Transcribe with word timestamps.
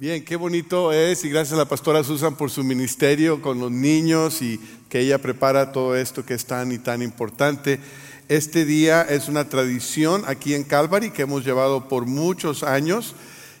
Bien, 0.00 0.24
qué 0.24 0.36
bonito 0.36 0.94
es 0.94 1.26
y 1.26 1.28
gracias 1.28 1.52
a 1.52 1.58
la 1.58 1.68
pastora 1.68 2.02
Susan 2.02 2.34
por 2.34 2.50
su 2.50 2.64
ministerio 2.64 3.42
con 3.42 3.58
los 3.60 3.70
niños 3.70 4.40
y 4.40 4.58
que 4.88 5.00
ella 5.00 5.18
prepara 5.18 5.72
todo 5.72 5.94
esto 5.94 6.24
que 6.24 6.32
es 6.32 6.46
tan 6.46 6.72
y 6.72 6.78
tan 6.78 7.02
importante. 7.02 7.78
Este 8.26 8.64
día 8.64 9.02
es 9.02 9.28
una 9.28 9.50
tradición 9.50 10.22
aquí 10.26 10.54
en 10.54 10.64
Calvary 10.64 11.10
que 11.10 11.20
hemos 11.20 11.44
llevado 11.44 11.86
por 11.86 12.06
muchos 12.06 12.62
años 12.62 13.14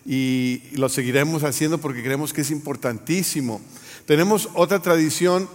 y 0.06 0.62
lo 0.72 0.88
seguiremos 0.88 1.44
haciendo 1.44 1.76
porque 1.76 2.02
creemos 2.02 2.32
que 2.32 2.40
es 2.40 2.50
importantísimo. 2.50 3.60
Tenemos 4.06 4.48
otra 4.54 4.80
tradición 4.80 5.46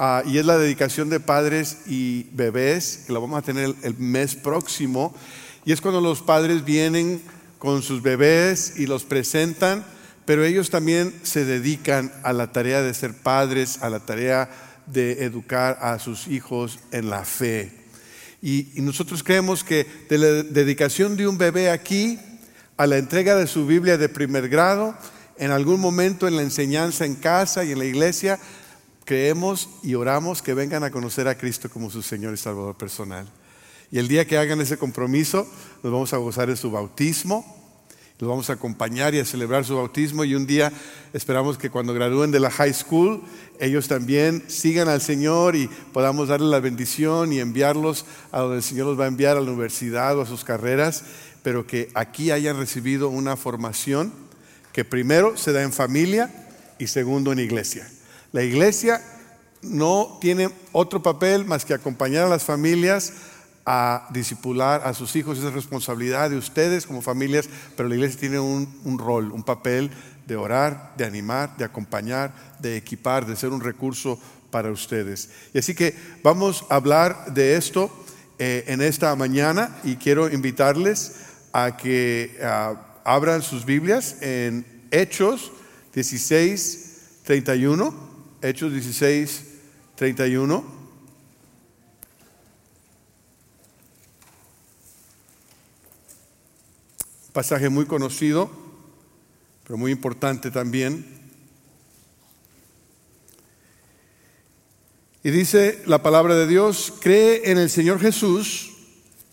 ah, 0.00 0.24
y 0.26 0.38
es 0.38 0.44
la 0.44 0.58
dedicación 0.58 1.08
de 1.08 1.20
padres 1.20 1.82
y 1.86 2.26
bebés, 2.32 3.04
que 3.06 3.12
la 3.12 3.20
vamos 3.20 3.38
a 3.38 3.42
tener 3.42 3.76
el 3.82 3.96
mes 3.96 4.34
próximo. 4.34 5.14
Y 5.64 5.70
es 5.70 5.80
cuando 5.80 6.00
los 6.00 6.20
padres 6.20 6.64
vienen 6.64 7.22
con 7.60 7.80
sus 7.80 8.02
bebés 8.02 8.74
y 8.76 8.86
los 8.86 9.04
presentan 9.04 9.84
pero 10.24 10.44
ellos 10.44 10.70
también 10.70 11.14
se 11.22 11.44
dedican 11.44 12.12
a 12.22 12.32
la 12.32 12.52
tarea 12.52 12.82
de 12.82 12.94
ser 12.94 13.14
padres, 13.14 13.82
a 13.82 13.90
la 13.90 14.00
tarea 14.00 14.50
de 14.86 15.24
educar 15.24 15.78
a 15.80 15.98
sus 15.98 16.28
hijos 16.28 16.78
en 16.90 17.10
la 17.10 17.24
fe. 17.24 17.72
Y, 18.40 18.68
nosotros 18.76 19.22
creemos 19.22 19.62
que 19.62 19.86
de 20.08 20.18
la 20.18 20.26
dedicación 20.42 21.16
de 21.16 21.28
un 21.28 21.38
bebé 21.38 21.70
aquí 21.70 22.18
a 22.76 22.86
la 22.86 22.98
entrega 22.98 23.36
de 23.36 23.46
su 23.46 23.66
Biblia 23.66 23.98
de 23.98 24.08
primer 24.08 24.48
grado, 24.48 24.96
en 25.38 25.50
algún 25.50 25.80
momento 25.80 26.26
en 26.26 26.36
la 26.36 26.42
enseñanza 26.42 27.04
en 27.04 27.14
casa 27.14 27.64
y 27.64 27.72
en 27.72 27.78
la 27.78 27.84
iglesia, 27.84 28.38
creemos 29.04 29.68
y 29.82 29.94
oramos 29.94 30.42
que 30.42 30.54
vengan 30.54 30.82
a 30.84 30.90
conocer 30.90 31.28
a 31.28 31.36
Cristo 31.36 31.70
como 31.70 31.90
su 31.90 32.02
Señor 32.02 32.34
y 32.34 32.36
Salvador 32.36 32.76
personal. 32.76 33.28
Y 33.92 33.98
el 33.98 34.08
día 34.08 34.26
que 34.26 34.38
hagan 34.38 34.60
ese 34.60 34.76
compromiso, 34.76 35.46
nos 35.82 35.92
vamos 35.92 36.12
a 36.12 36.16
gozar 36.16 36.48
de 36.48 36.56
su 36.56 36.70
bautismo, 36.70 37.61
los 38.22 38.28
vamos 38.28 38.50
a 38.50 38.52
acompañar 38.52 39.16
y 39.16 39.18
a 39.18 39.24
celebrar 39.24 39.64
su 39.64 39.74
bautismo 39.74 40.22
y 40.22 40.36
un 40.36 40.46
día 40.46 40.72
esperamos 41.12 41.58
que 41.58 41.70
cuando 41.70 41.92
gradúen 41.92 42.30
de 42.30 42.38
la 42.38 42.52
high 42.52 42.72
school 42.72 43.20
ellos 43.58 43.88
también 43.88 44.44
sigan 44.46 44.88
al 44.88 45.00
Señor 45.00 45.56
y 45.56 45.68
podamos 45.92 46.28
darle 46.28 46.46
la 46.46 46.60
bendición 46.60 47.32
y 47.32 47.40
enviarlos 47.40 48.06
a 48.30 48.42
donde 48.42 48.58
el 48.58 48.62
Señor 48.62 48.86
los 48.86 49.00
va 49.00 49.06
a 49.06 49.08
enviar 49.08 49.36
a 49.36 49.40
la 49.40 49.50
universidad 49.50 50.16
o 50.16 50.22
a 50.22 50.26
sus 50.26 50.44
carreras, 50.44 51.02
pero 51.42 51.66
que 51.66 51.90
aquí 51.94 52.30
hayan 52.30 52.58
recibido 52.58 53.08
una 53.08 53.36
formación 53.36 54.12
que 54.72 54.84
primero 54.84 55.36
se 55.36 55.50
da 55.50 55.64
en 55.64 55.72
familia 55.72 56.30
y 56.78 56.86
segundo 56.86 57.32
en 57.32 57.40
iglesia. 57.40 57.90
La 58.30 58.44
iglesia 58.44 59.02
no 59.62 60.18
tiene 60.20 60.48
otro 60.70 61.02
papel 61.02 61.44
más 61.44 61.64
que 61.64 61.74
acompañar 61.74 62.26
a 62.26 62.30
las 62.30 62.44
familias 62.44 63.14
a 63.64 64.08
disipular 64.10 64.82
a 64.84 64.94
sus 64.94 65.14
hijos, 65.16 65.38
es 65.38 65.52
responsabilidad 65.52 66.30
de 66.30 66.36
ustedes 66.36 66.86
como 66.86 67.02
familias, 67.02 67.48
pero 67.76 67.88
la 67.88 67.94
iglesia 67.94 68.20
tiene 68.20 68.40
un, 68.40 68.98
rol, 68.98 69.30
un 69.32 69.42
papel 69.44 69.90
de 70.26 70.36
orar, 70.36 70.94
de 70.96 71.04
animar, 71.04 71.56
de 71.56 71.64
acompañar, 71.64 72.32
de 72.60 72.76
equipar, 72.76 73.26
de 73.26 73.36
ser 73.36 73.50
un 73.50 73.60
recurso 73.60 74.18
para 74.50 74.70
ustedes. 74.70 75.30
Y 75.54 75.58
así 75.58 75.74
que 75.74 75.96
vamos 76.22 76.64
a 76.68 76.76
hablar 76.76 77.32
de 77.32 77.56
esto 77.56 77.90
eh, 78.38 78.64
en 78.66 78.80
esta 78.80 79.14
mañana 79.14 79.76
y 79.84 79.96
quiero 79.96 80.30
invitarles 80.30 81.16
a 81.52 81.76
que 81.76 82.38
ah, 82.42 82.74
abran 83.04 83.42
sus 83.42 83.64
Biblias 83.64 84.16
en 84.20 84.66
Hechos 84.90 85.52
16, 85.94 87.22
31, 87.24 87.94
Hechos 88.42 88.72
16, 88.72 89.44
31. 89.94 90.81
Pasaje 97.32 97.68
muy 97.70 97.86
conocido, 97.86 98.50
pero 99.64 99.78
muy 99.78 99.90
importante 99.90 100.50
también. 100.50 101.06
Y 105.22 105.30
dice 105.30 105.82
la 105.86 106.02
palabra 106.02 106.34
de 106.34 106.46
Dios, 106.46 106.92
cree 107.00 107.50
en 107.50 107.58
el 107.58 107.70
Señor 107.70 108.00
Jesús, 108.00 108.72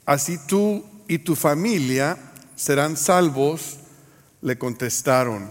así 0.05 0.37
tú 0.47 0.85
y 1.07 1.17
tu 1.17 1.35
familia 1.35 2.17
serán 2.55 2.95
salvos, 2.95 3.77
le 4.41 4.57
contestaron. 4.57 5.49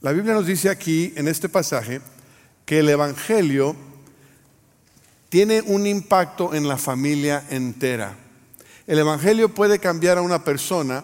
La 0.00 0.12
Biblia 0.12 0.34
nos 0.34 0.46
dice 0.46 0.68
aquí, 0.68 1.12
en 1.16 1.28
este 1.28 1.48
pasaje, 1.48 2.00
que 2.66 2.80
el 2.80 2.88
Evangelio 2.88 3.74
tiene 5.28 5.62
un 5.62 5.86
impacto 5.86 6.54
en 6.54 6.68
la 6.68 6.76
familia 6.76 7.46
entera. 7.50 8.16
El 8.86 8.98
Evangelio 8.98 9.48
puede 9.48 9.78
cambiar 9.78 10.18
a 10.18 10.22
una 10.22 10.44
persona 10.44 11.02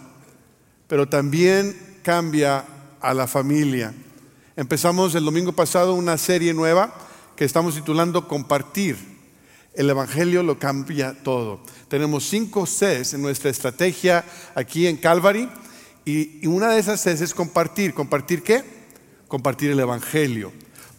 pero 0.89 1.07
también 1.09 1.77
cambia 2.03 2.65
a 3.01 3.15
la 3.15 3.29
familia. 3.29 3.95
Empezamos 4.57 5.15
el 5.15 5.25
domingo 5.25 5.53
pasado 5.53 5.95
una 5.95 6.19
serie 6.19 6.53
nueva 6.53 6.93
que 7.37 7.45
estamos 7.45 7.75
titulando 7.75 8.27
Compartir. 8.27 8.97
El 9.75 9.91
Evangelio 9.91 10.43
lo 10.43 10.59
cambia 10.59 11.23
todo. 11.23 11.61
Tenemos 11.89 12.29
cinco 12.29 12.65
Cs 12.67 13.15
en 13.15 13.23
nuestra 13.23 13.51
estrategia 13.51 14.25
aquí 14.57 14.89
en 14.89 14.97
Calvary 14.97 15.49
y, 16.05 16.45
una 16.49 16.71
de 16.71 16.81
esas 16.81 17.03
Cs 17.05 17.21
es 17.21 17.35
compartir. 17.35 17.95
¿Compartir 17.95 18.43
qué? 18.43 18.65
Compartir 19.29 19.71
el 19.71 19.79
Evangelio. 19.79 20.53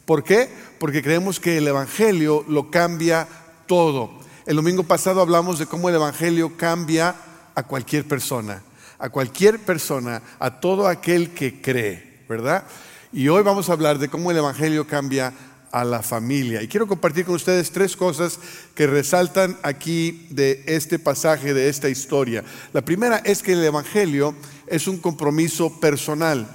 ¿Por 0.06 0.24
qué? 0.24 0.50
Porque 0.80 1.02
creemos 1.02 1.40
que 1.40 1.58
el 1.58 1.68
Evangelio 1.68 2.46
lo 2.48 2.72
cambia 2.72 3.28
todo. 3.68 4.12
El 4.46 4.56
domingo 4.56 4.84
pasado 4.84 5.20
hablamos 5.20 5.60
de 5.60 5.66
cómo 5.66 5.90
el 5.90 5.96
Evangelio 5.96 6.56
cambia 6.56 7.16
a 7.56 7.64
cualquier 7.64 8.08
persona 8.08 8.64
a 9.00 9.10
cualquier 9.10 9.60
persona, 9.60 10.22
a 10.40 10.60
todo 10.60 10.88
aquel 10.88 11.34
que 11.34 11.62
cree, 11.62 12.24
¿verdad? 12.28 12.66
Y 13.12 13.30
hoy 13.30 13.42
vamos 13.42 13.70
a 13.70 13.74
hablar 13.74 13.98
de 13.98 14.10
cómo 14.10 14.30
el 14.30 14.38
Evangelio 14.38 14.86
cambia 14.86 15.34
a 15.72 15.84
la 15.84 16.02
familia. 16.02 16.62
Y 16.62 16.68
quiero 16.68 16.88
compartir 16.88 17.26
con 17.26 17.36
ustedes 17.36 17.72
tres 17.72 17.96
cosas 17.96 18.40
que 18.76 18.88
resaltan 18.88 19.58
aquí 19.64 20.28
de 20.30 20.64
este 20.68 21.00
pasaje, 21.00 21.54
de 21.54 21.70
esta 21.70 21.90
historia. 21.90 22.44
La 22.74 22.82
primera 22.82 23.18
es 23.18 23.42
que 23.42 23.54
el 23.54 23.64
Evangelio 23.64 24.36
es 24.68 24.88
un 24.88 24.98
compromiso 24.98 25.80
personal. 25.80 26.48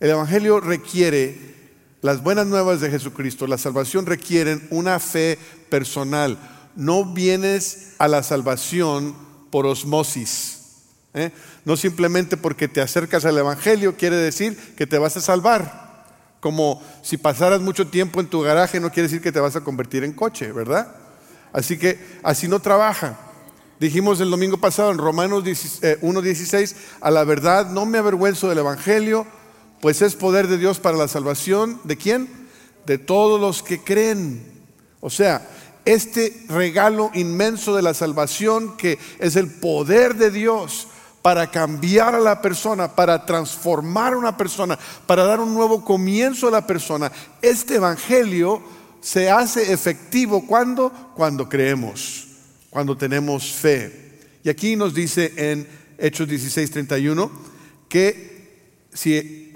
El 0.00 0.10
Evangelio 0.10 0.60
requiere, 0.60 1.38
las 2.00 2.22
buenas 2.22 2.46
nuevas 2.46 2.80
de 2.80 2.90
Jesucristo, 2.90 3.46
la 3.46 3.58
salvación 3.58 4.06
requieren 4.06 4.66
una 4.70 4.98
fe 4.98 5.38
personal. 5.68 6.38
No 6.74 7.04
vienes 7.04 7.94
a 7.98 8.08
la 8.08 8.22
salvación 8.22 9.14
por 9.50 9.66
osmosis. 9.66 10.61
¿Eh? 11.14 11.30
No 11.64 11.76
simplemente 11.76 12.36
porque 12.36 12.68
te 12.68 12.80
acercas 12.80 13.24
al 13.24 13.38
Evangelio 13.38 13.96
quiere 13.96 14.16
decir 14.16 14.56
que 14.76 14.86
te 14.86 14.98
vas 14.98 15.16
a 15.16 15.20
salvar. 15.20 15.92
Como 16.40 16.82
si 17.02 17.16
pasaras 17.16 17.60
mucho 17.60 17.86
tiempo 17.86 18.20
en 18.20 18.26
tu 18.26 18.40
garaje 18.40 18.80
no 18.80 18.90
quiere 18.90 19.08
decir 19.08 19.22
que 19.22 19.32
te 19.32 19.40
vas 19.40 19.54
a 19.54 19.62
convertir 19.62 20.02
en 20.04 20.12
coche, 20.12 20.50
¿verdad? 20.52 20.88
Así 21.52 21.78
que 21.78 21.98
así 22.22 22.48
no 22.48 22.60
trabaja. 22.60 23.18
Dijimos 23.78 24.20
el 24.20 24.30
domingo 24.30 24.58
pasado 24.58 24.90
en 24.90 24.98
Romanos 24.98 25.44
1.16, 25.44 26.72
eh, 26.72 26.76
a 27.00 27.10
la 27.10 27.24
verdad 27.24 27.70
no 27.70 27.84
me 27.84 27.98
avergüenzo 27.98 28.48
del 28.48 28.58
Evangelio, 28.58 29.26
pues 29.80 30.02
es 30.02 30.14
poder 30.14 30.46
de 30.46 30.58
Dios 30.58 30.78
para 30.78 30.96
la 30.96 31.08
salvación. 31.08 31.80
¿De 31.84 31.96
quién? 31.96 32.28
De 32.86 32.98
todos 32.98 33.40
los 33.40 33.62
que 33.62 33.82
creen. 33.82 34.42
O 35.00 35.10
sea, 35.10 35.48
este 35.84 36.44
regalo 36.48 37.10
inmenso 37.14 37.74
de 37.74 37.82
la 37.82 37.92
salvación 37.92 38.76
que 38.76 38.98
es 39.18 39.34
el 39.34 39.48
poder 39.48 40.14
de 40.14 40.30
Dios 40.30 40.88
para 41.22 41.50
cambiar 41.50 42.14
a 42.16 42.20
la 42.20 42.42
persona, 42.42 42.94
para 42.94 43.24
transformar 43.24 44.12
a 44.12 44.18
una 44.18 44.36
persona, 44.36 44.78
para 45.06 45.24
dar 45.24 45.40
un 45.40 45.54
nuevo 45.54 45.84
comienzo 45.84 46.48
a 46.48 46.50
la 46.50 46.66
persona. 46.66 47.10
Este 47.40 47.76
Evangelio 47.76 48.60
se 49.00 49.30
hace 49.30 49.72
efectivo 49.72 50.46
cuando, 50.46 50.90
cuando 51.14 51.48
creemos, 51.48 52.26
cuando 52.70 52.96
tenemos 52.96 53.52
fe. 53.52 54.18
Y 54.42 54.48
aquí 54.48 54.74
nos 54.74 54.92
dice 54.92 55.32
en 55.36 55.66
Hechos 55.98 56.28
16:31 56.28 57.30
que 57.88 58.32
si 58.92 59.52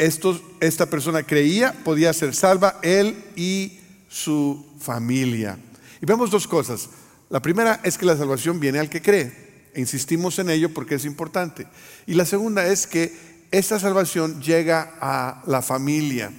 esta 0.61 0.87
persona 0.87 1.25
creía, 1.25 1.73
podía 1.85 2.13
ser 2.13 2.35
salva 2.35 2.79
él 2.83 3.17
y 3.35 3.81
su 4.09 4.65
familia. 4.79 5.59
Y 6.01 6.07
vemos 6.07 6.31
dos 6.31 6.47
cosas. 6.47 6.89
La 7.29 7.43
primera 7.43 7.81
es 7.83 7.99
que 7.99 8.07
la 8.07 8.17
salvación 8.17 8.61
viene 8.61 8.79
al 8.79 8.89
que 8.89 9.03
cree. 9.03 9.46
Insistimos 9.77 10.39
en 10.39 10.51
ello 10.51 10.73
porque 10.73 10.97
es 10.97 11.05
importante. 11.05 11.67
Y 12.07 12.15
la 12.15 12.25
segunda 12.25 12.67
es 12.67 12.87
que 12.87 13.15
esta 13.51 13.79
salvación 13.79 14.41
llega 14.41 14.95
a 15.01 15.43
la 15.47 15.63
familia. 15.63 16.33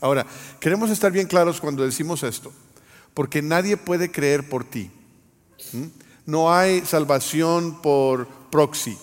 Ahora, 0.00 0.26
queremos 0.60 0.90
estar 0.90 1.12
bien 1.12 1.26
claros 1.26 1.60
cuando 1.60 1.84
decimos 1.84 2.22
esto, 2.22 2.52
porque 3.12 3.42
nadie 3.42 3.76
puede 3.76 4.10
creer 4.10 4.48
por 4.48 4.64
ti. 4.64 4.90
No 6.26 6.52
hay 6.52 6.82
salvación 6.86 7.82
por 7.82 8.28
proxy. 8.50 8.96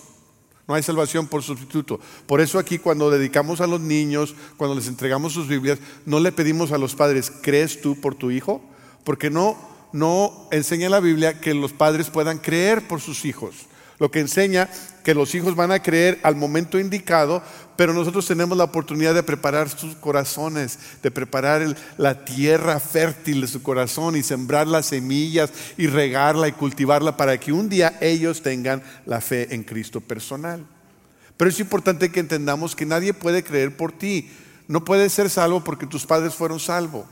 No 0.66 0.74
hay 0.74 0.82
salvación 0.82 1.26
por 1.26 1.42
sustituto. 1.42 2.00
Por 2.26 2.40
eso 2.40 2.58
aquí 2.58 2.78
cuando 2.78 3.10
dedicamos 3.10 3.60
a 3.60 3.66
los 3.66 3.80
niños, 3.80 4.34
cuando 4.56 4.74
les 4.74 4.86
entregamos 4.86 5.32
sus 5.32 5.48
Biblias, 5.48 5.78
no 6.06 6.20
le 6.20 6.32
pedimos 6.32 6.72
a 6.72 6.78
los 6.78 6.94
padres, 6.94 7.30
¿crees 7.42 7.80
tú 7.80 8.00
por 8.00 8.14
tu 8.14 8.30
hijo? 8.30 8.62
Porque 9.04 9.28
no, 9.28 9.56
no 9.92 10.48
enseña 10.50 10.88
la 10.88 11.00
Biblia 11.00 11.40
que 11.40 11.52
los 11.52 11.72
padres 11.72 12.10
puedan 12.10 12.38
creer 12.38 12.86
por 12.86 13.00
sus 13.00 13.24
hijos. 13.24 13.66
Lo 14.02 14.10
que 14.10 14.18
enseña 14.18 14.68
que 15.04 15.14
los 15.14 15.32
hijos 15.36 15.54
van 15.54 15.70
a 15.70 15.80
creer 15.80 16.18
al 16.24 16.34
momento 16.34 16.80
indicado, 16.80 17.40
pero 17.76 17.94
nosotros 17.94 18.26
tenemos 18.26 18.58
la 18.58 18.64
oportunidad 18.64 19.14
de 19.14 19.22
preparar 19.22 19.68
sus 19.68 19.94
corazones, 19.94 20.76
de 21.04 21.12
preparar 21.12 21.76
la 21.98 22.24
tierra 22.24 22.80
fértil 22.80 23.42
de 23.42 23.46
su 23.46 23.62
corazón 23.62 24.16
y 24.16 24.24
sembrar 24.24 24.66
las 24.66 24.86
semillas 24.86 25.52
y 25.78 25.86
regarla 25.86 26.48
y 26.48 26.52
cultivarla 26.52 27.16
para 27.16 27.38
que 27.38 27.52
un 27.52 27.68
día 27.68 27.96
ellos 28.00 28.42
tengan 28.42 28.82
la 29.06 29.20
fe 29.20 29.54
en 29.54 29.62
Cristo 29.62 30.00
personal. 30.00 30.66
Pero 31.36 31.48
es 31.48 31.60
importante 31.60 32.10
que 32.10 32.18
entendamos 32.18 32.74
que 32.74 32.84
nadie 32.84 33.14
puede 33.14 33.44
creer 33.44 33.76
por 33.76 33.92
ti. 33.92 34.28
No 34.66 34.84
puedes 34.84 35.12
ser 35.12 35.30
salvo 35.30 35.62
porque 35.62 35.86
tus 35.86 36.06
padres 36.06 36.34
fueron 36.34 36.58
salvos. 36.58 37.06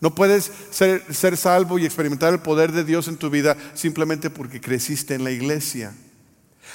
No 0.00 0.14
puedes 0.14 0.50
ser, 0.70 1.04
ser 1.14 1.36
salvo 1.36 1.78
y 1.78 1.84
experimentar 1.84 2.32
el 2.32 2.40
poder 2.40 2.72
de 2.72 2.84
Dios 2.84 3.08
en 3.08 3.18
tu 3.18 3.28
vida 3.28 3.58
simplemente 3.74 4.30
porque 4.30 4.58
creciste 4.58 5.14
en 5.14 5.24
la 5.24 5.32
iglesia. 5.32 5.92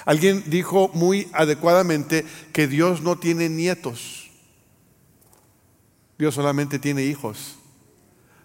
Alguien 0.03 0.43
dijo 0.47 0.89
muy 0.93 1.29
adecuadamente 1.31 2.25
que 2.51 2.67
Dios 2.67 3.01
no 3.01 3.17
tiene 3.17 3.47
nietos. 3.47 4.29
Dios 6.17 6.35
solamente 6.35 6.79
tiene 6.79 7.03
hijos. 7.03 7.55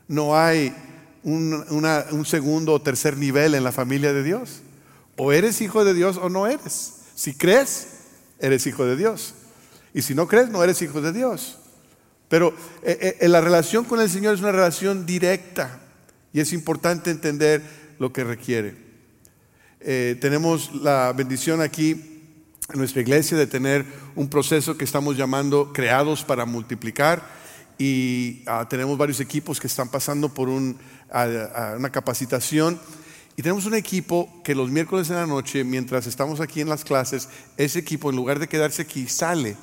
No 0.06 0.36
hay 0.36 0.74
un, 1.22 1.52
un, 1.70 2.24
segundo 2.24 2.74
o 2.74 2.82
tercer 2.82 3.16
nivel 3.16 3.54
en 3.54 3.64
la 3.64 3.72
familia 3.72 4.12
de 4.12 4.22
Dios. 4.22 4.62
O 5.16 5.32
eres 5.32 5.60
hijo 5.60 5.84
de 5.84 5.94
Dios 5.94 6.16
o 6.16 6.28
no 6.28 6.46
eres. 6.46 6.94
Si 7.14 7.34
crees, 7.34 7.88
eres 8.38 8.66
hijo 8.66 8.84
de 8.84 8.96
Dios. 8.96 9.34
Y 9.92 10.02
si 10.02 10.14
no 10.14 10.26
crees, 10.28 10.48
no 10.48 10.62
eres 10.62 10.80
hijo 10.82 11.00
de 11.00 11.12
Dios. 11.12 11.58
Pero 12.28 12.54
eh, 12.82 13.18
eh, 13.20 13.28
la 13.28 13.40
relación 13.40 13.84
con 13.84 14.00
el 14.00 14.08
Señor 14.08 14.34
es 14.34 14.40
una 14.40 14.52
relación 14.52 15.04
directa 15.04 15.80
y 16.32 16.40
es 16.40 16.52
importante 16.52 17.10
entender 17.10 17.62
lo 17.98 18.12
que 18.12 18.24
requiere. 18.24 18.89
Eh, 19.82 20.18
tenemos 20.20 20.74
la 20.74 21.12
bendición 21.14 21.62
aquí 21.62 21.92
en 21.92 22.78
nuestra 22.78 23.00
iglesia 23.00 23.38
de 23.38 23.46
tener 23.46 23.86
un 24.14 24.28
proceso 24.28 24.76
que 24.76 24.84
estamos 24.84 25.16
llamando 25.16 25.72
creados 25.72 26.22
para 26.22 26.44
multiplicar. 26.44 27.22
Y 27.78 28.42
ah, 28.46 28.66
tenemos 28.68 28.98
varios 28.98 29.20
equipos 29.20 29.58
que 29.58 29.66
están 29.66 29.88
pasando 29.88 30.28
por 30.28 30.50
una 30.50 31.90
capacitación. 31.90 32.78
Y 33.36 33.42
tenemos 33.42 33.64
un 33.64 33.74
equipo 33.74 34.42
que 34.44 34.54
los 34.54 34.70
miércoles 34.70 35.08
en 35.08 35.16
la 35.16 35.26
noche, 35.26 35.64
mientras 35.64 36.06
estamos 36.06 36.40
aquí 36.40 36.60
en 36.60 36.68
las 36.68 36.84
clases, 36.84 37.28
ese 37.56 37.78
equipo 37.78 38.10
en 38.10 38.16
lugar 38.16 38.38
de 38.38 38.48
quedarse 38.48 38.82
aquí 38.82 39.08
sale. 39.08 39.56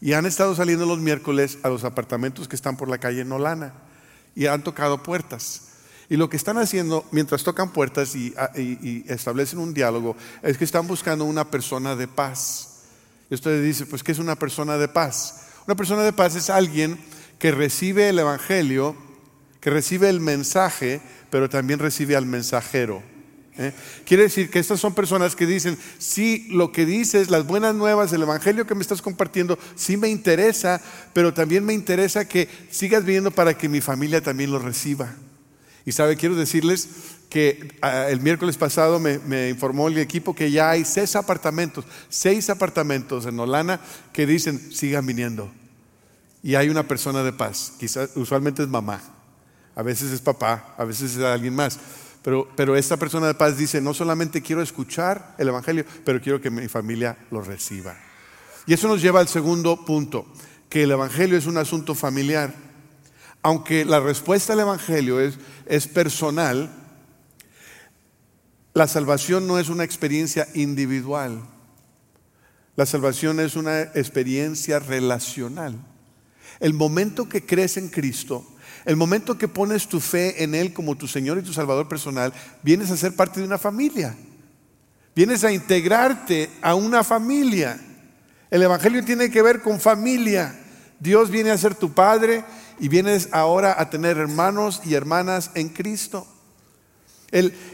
Y 0.00 0.14
han 0.14 0.26
estado 0.26 0.56
saliendo 0.56 0.86
los 0.86 0.98
miércoles 0.98 1.58
a 1.62 1.68
los 1.68 1.84
apartamentos 1.84 2.48
que 2.48 2.56
están 2.56 2.76
por 2.76 2.88
la 2.88 2.98
calle 2.98 3.24
Nolana. 3.24 3.74
Y 4.34 4.46
han 4.46 4.64
tocado 4.64 5.04
puertas. 5.04 5.75
Y 6.08 6.16
lo 6.16 6.28
que 6.28 6.36
están 6.36 6.58
haciendo 6.58 7.04
mientras 7.10 7.42
tocan 7.42 7.72
puertas 7.72 8.14
ah, 8.36 8.50
y, 8.56 9.04
establecen 9.08 9.58
un 9.58 9.74
diálogo 9.74 10.16
es 10.42 10.56
que 10.56 10.64
están 10.64 10.86
buscando 10.86 11.24
una 11.24 11.50
persona 11.50 11.96
de 11.96 12.06
paz. 12.06 12.82
Y 13.28 13.34
usted 13.34 13.62
dice, 13.62 13.86
pues, 13.86 14.02
¿qué 14.04 14.12
es 14.12 14.18
una 14.18 14.36
persona 14.36 14.76
de 14.76 14.88
paz? 14.88 15.46
Una 15.66 15.74
persona 15.74 16.02
de 16.02 16.12
paz 16.12 16.36
es 16.36 16.48
alguien 16.48 16.98
que 17.38 17.50
recibe 17.50 18.08
el 18.08 18.18
Evangelio, 18.18 18.96
que 19.60 19.70
recibe 19.70 20.08
el 20.08 20.20
mensaje, 20.20 21.00
pero 21.30 21.48
también 21.48 21.80
recibe 21.80 22.14
al 22.14 22.24
mensajero. 22.24 23.02
¿eh? 23.58 23.72
Quiere 24.04 24.24
decir 24.24 24.48
que 24.48 24.60
estas 24.60 24.78
son 24.78 24.94
personas 24.94 25.34
que 25.34 25.44
dicen, 25.44 25.76
sí, 25.98 26.46
lo 26.50 26.70
que 26.70 26.86
dices, 26.86 27.30
las 27.30 27.44
buenas 27.46 27.74
nuevas, 27.74 28.12
el 28.12 28.22
Evangelio 28.22 28.64
que 28.64 28.76
me 28.76 28.82
estás 28.82 29.02
compartiendo, 29.02 29.58
sí 29.74 29.96
me 29.96 30.08
interesa, 30.08 30.80
pero 31.12 31.34
también 31.34 31.64
me 31.64 31.74
interesa 31.74 32.28
que 32.28 32.48
sigas 32.70 33.04
viendo 33.04 33.32
para 33.32 33.58
que 33.58 33.68
mi 33.68 33.80
familia 33.80 34.22
también 34.22 34.52
lo 34.52 34.60
reciba. 34.60 35.16
Y 35.86 35.92
sabe, 35.92 36.16
quiero 36.16 36.34
decirles 36.34 36.88
que 37.30 37.78
ah, 37.80 38.08
el 38.10 38.20
miércoles 38.20 38.56
pasado 38.56 38.98
me, 38.98 39.48
informó 39.48 39.86
el 39.86 39.96
equipo 39.98 40.34
que 40.34 40.50
ya 40.50 40.70
hay 40.70 40.84
seis 40.84 41.14
apartamentos, 41.14 41.84
seis 42.08 42.50
apartamentos 42.50 43.24
en 43.24 43.38
Holanda 43.38 43.80
que 44.12 44.26
dicen 44.26 44.72
sigan 44.72 45.06
viniendo. 45.06 45.48
Y 46.42 46.56
hay 46.56 46.68
una 46.68 46.88
persona 46.88 47.22
de 47.22 47.32
paz, 47.32 47.72
quizás 47.78 48.10
usualmente 48.16 48.64
es 48.64 48.68
mamá, 48.68 49.00
a 49.76 49.82
veces 49.82 50.10
es 50.10 50.20
papá, 50.20 50.74
a 50.76 50.84
veces 50.84 51.16
es 51.16 51.22
alguien 51.22 51.54
más. 51.54 51.78
Pero, 52.20 52.48
pero 52.56 52.74
esta 52.74 52.96
persona 52.96 53.28
de 53.28 53.34
paz 53.34 53.56
dice, 53.56 53.80
no 53.80 53.94
solamente 53.94 54.42
quiero 54.42 54.62
escuchar 54.62 55.36
el 55.38 55.46
Evangelio, 55.46 55.84
pero 56.04 56.20
quiero 56.20 56.40
que 56.40 56.50
mi 56.50 56.66
familia 56.66 57.16
lo 57.30 57.42
reciba. 57.42 57.96
Y 58.66 58.74
eso 58.74 58.88
nos 58.88 59.00
lleva 59.00 59.20
al 59.20 59.28
segundo 59.28 59.84
punto, 59.84 60.26
que 60.68 60.82
el 60.82 60.90
Evangelio 60.90 61.38
es 61.38 61.46
un 61.46 61.58
asunto 61.58 61.94
familiar 61.94 62.66
aunque 63.46 63.84
la 63.84 64.00
respuesta 64.00 64.54
al 64.54 64.58
Evangelio 64.58 65.20
es, 65.20 65.38
es 65.66 65.86
personal, 65.86 66.70
la 68.74 68.86
salvación 68.86 69.46
no 69.46 69.58
es 69.58 69.68
una 69.68 69.84
experiencia 69.84 70.46
individual. 70.54 71.42
La 72.76 72.84
salvación 72.84 73.40
es 73.40 73.56
una 73.56 73.80
experiencia 73.80 74.78
relacional. 74.78 75.74
El 76.60 76.74
momento 76.74 77.28
que 77.28 77.44
crees 77.44 77.78
en 77.78 77.88
Cristo, 77.88 78.46
el 78.84 78.96
momento 78.96 79.38
que 79.38 79.48
pones 79.48 79.88
tu 79.88 79.98
fe 79.98 80.44
en 80.44 80.54
Él 80.54 80.74
como 80.74 80.94
tu 80.94 81.06
Señor 81.06 81.38
y 81.38 81.42
tu 81.42 81.54
Salvador 81.54 81.88
personal, 81.88 82.32
vienes 82.62 82.90
a 82.90 82.96
ser 82.96 83.16
parte 83.16 83.40
de 83.40 83.46
una 83.46 83.58
familia. 83.58 84.14
Vienes 85.14 85.42
a 85.44 85.52
integrarte 85.52 86.50
a 86.60 86.74
una 86.74 87.02
familia. 87.02 87.80
El 88.50 88.62
Evangelio 88.62 89.02
tiene 89.04 89.30
que 89.30 89.40
ver 89.40 89.62
con 89.62 89.80
familia. 89.80 90.54
Dios 91.00 91.30
viene 91.30 91.50
a 91.50 91.58
ser 91.58 91.74
tu 91.74 91.94
Padre 91.94 92.44
y 92.78 92.88
vienes 92.88 93.28
ahora 93.32 93.74
a 93.78 93.90
tener 93.90 94.18
hermanos 94.18 94.80
y 94.84 94.94
hermanas 94.94 95.50
en 95.54 95.68
Cristo. 95.68 96.26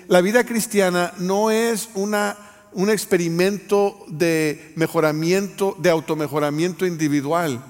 la 0.09 0.21
vida 0.21 0.45
cristiana 0.45 1.13
no 1.19 1.51
es 1.51 1.89
una, 1.95 2.37
un 2.73 2.91
experimento 2.91 4.05
de 4.09 4.73
mejoramiento, 4.77 5.77
de 5.79 5.91
automejoramiento 5.91 6.87
individual. 6.87 7.65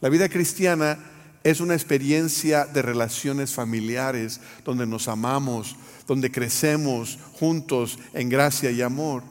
La 0.00 0.08
vida 0.08 0.28
cristiana 0.28 0.98
es 1.44 1.60
una 1.60 1.74
experiencia 1.74 2.66
de 2.66 2.82
relaciones 2.82 3.52
familiares 3.52 4.40
donde 4.64 4.86
nos 4.86 5.08
amamos, 5.08 5.76
donde 6.06 6.30
crecemos 6.30 7.18
juntos 7.32 7.98
en 8.12 8.28
gracia 8.28 8.70
y 8.70 8.82
amor. 8.82 9.22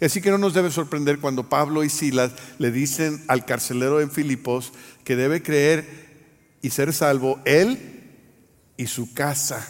Así 0.00 0.20
que 0.20 0.30
no 0.30 0.38
nos 0.38 0.54
debe 0.54 0.70
sorprender 0.70 1.20
cuando 1.20 1.48
Pablo 1.48 1.84
y 1.84 1.88
Silas 1.88 2.32
le 2.58 2.72
dicen 2.72 3.22
al 3.28 3.44
carcelero 3.44 4.00
en 4.00 4.10
Filipos 4.10 4.72
que 5.04 5.16
debe 5.16 5.42
creer 5.42 6.01
y 6.62 6.70
ser 6.70 6.92
salvo 6.92 7.40
él 7.44 8.10
y 8.76 8.86
su 8.86 9.12
casa. 9.12 9.68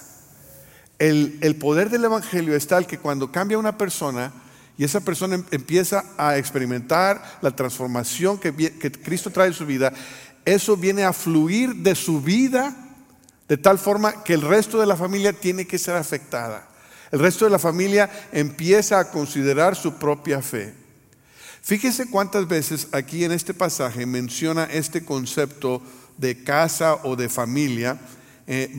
El, 0.98 1.56
poder 1.58 1.90
del 1.90 2.04
Evangelio 2.04 2.54
es 2.54 2.68
tal 2.68 2.86
que 2.86 2.98
cuando 2.98 3.32
cambia 3.32 3.58
una 3.58 3.76
persona 3.76 4.32
y 4.78 4.84
esa 4.84 5.00
persona 5.00 5.34
em, 5.34 5.44
empieza 5.50 6.04
a 6.16 6.36
experimentar 6.36 7.38
la 7.42 7.56
transformación 7.56 8.38
que, 8.38 8.54
que 8.54 8.92
Cristo 8.92 9.30
trae 9.30 9.48
en 9.48 9.54
su 9.54 9.66
vida, 9.66 9.92
eso 10.44 10.76
viene 10.76 11.02
a 11.02 11.12
fluir 11.12 11.74
de 11.76 11.96
su 11.96 12.20
vida 12.20 12.76
de 13.48 13.56
tal 13.56 13.78
forma 13.78 14.22
que 14.22 14.34
el 14.34 14.42
resto 14.42 14.78
de 14.78 14.86
la 14.86 14.96
familia 14.96 15.32
tiene 15.32 15.66
que 15.66 15.78
ser 15.78 15.96
afectada. 15.96 16.68
El 17.10 17.18
resto 17.18 17.44
de 17.44 17.50
la 17.50 17.58
familia 17.58 18.08
empieza 18.32 18.98
a 18.98 19.10
considerar 19.10 19.76
su 19.76 19.94
propia 19.94 20.40
fe. 20.40 20.74
Fíjese 21.60 22.10
cuántas 22.10 22.48
veces 22.48 22.88
aquí 22.92 23.24
en 23.24 23.32
este 23.32 23.54
pasaje 23.54 24.06
menciona 24.06 24.64
este 24.64 25.04
concepto 25.04 25.82
de 26.22 26.42
casa 26.42 27.00
o 27.02 27.16
de 27.16 27.28
familia, 27.28 28.00
eh, 28.46 28.70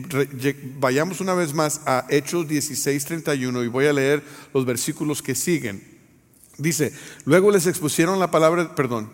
vayamos 0.78 1.20
una 1.20 1.34
vez 1.34 1.54
más 1.54 1.82
a 1.86 2.06
Hechos 2.08 2.48
16:31 2.48 3.62
y 3.62 3.68
voy 3.68 3.86
a 3.86 3.92
leer 3.92 4.24
los 4.52 4.64
versículos 4.64 5.22
que 5.22 5.34
siguen. 5.34 5.94
Dice, 6.56 6.92
luego 7.24 7.50
les 7.50 7.66
expusieron 7.66 8.18
la 8.18 8.30
palabra, 8.30 8.74
perdón, 8.74 9.10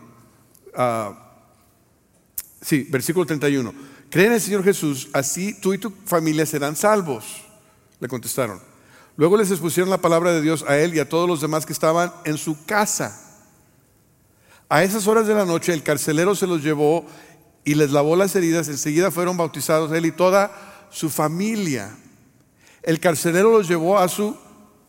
ah, 0.75 1.33
sí, 2.63 2.87
versículo 2.89 3.27
31. 3.27 3.75
Creen 4.11 4.29
en 4.29 4.35
el 4.35 4.41
Señor 4.41 4.65
Jesús, 4.65 5.09
así 5.13 5.55
tú 5.61 5.75
y 5.75 5.79
tu 5.79 5.93
familia 6.05 6.47
serán 6.47 6.77
salvos. 6.77 7.43
Le 7.99 8.09
contestaron. 8.09 8.61
Luego 9.17 9.37
les 9.37 9.51
expusieron 9.51 9.91
la 9.91 9.99
palabra 9.99 10.33
de 10.33 10.41
Dios 10.41 10.65
a 10.67 10.79
él 10.79 10.95
y 10.95 11.01
a 11.01 11.09
todos 11.09 11.29
los 11.29 11.41
demás 11.41 11.67
que 11.67 11.73
estaban 11.73 12.13
en 12.25 12.39
su 12.39 12.65
casa. 12.65 13.31
A 14.69 14.85
esas 14.85 15.09
horas 15.09 15.27
de 15.27 15.35
la 15.35 15.45
noche 15.45 15.73
el 15.73 15.83
carcelero 15.83 16.37
se 16.37 16.47
los 16.47 16.63
llevó 16.63 17.05
y 17.65 17.75
les 17.75 17.91
lavó 17.91 18.17
las 18.17 18.35
heridas, 18.37 18.69
enseguida 18.69 19.11
fueron 19.11 19.37
bautizados 19.37 19.93
él 19.93 20.07
y 20.07 20.13
toda 20.13 20.51
su 20.91 21.11
familia. 21.11 21.97
El 22.83 23.01
carcelero 23.01 23.53
los 23.53 23.69
llevó 23.69 23.99
a 23.99 24.09
su 24.09 24.37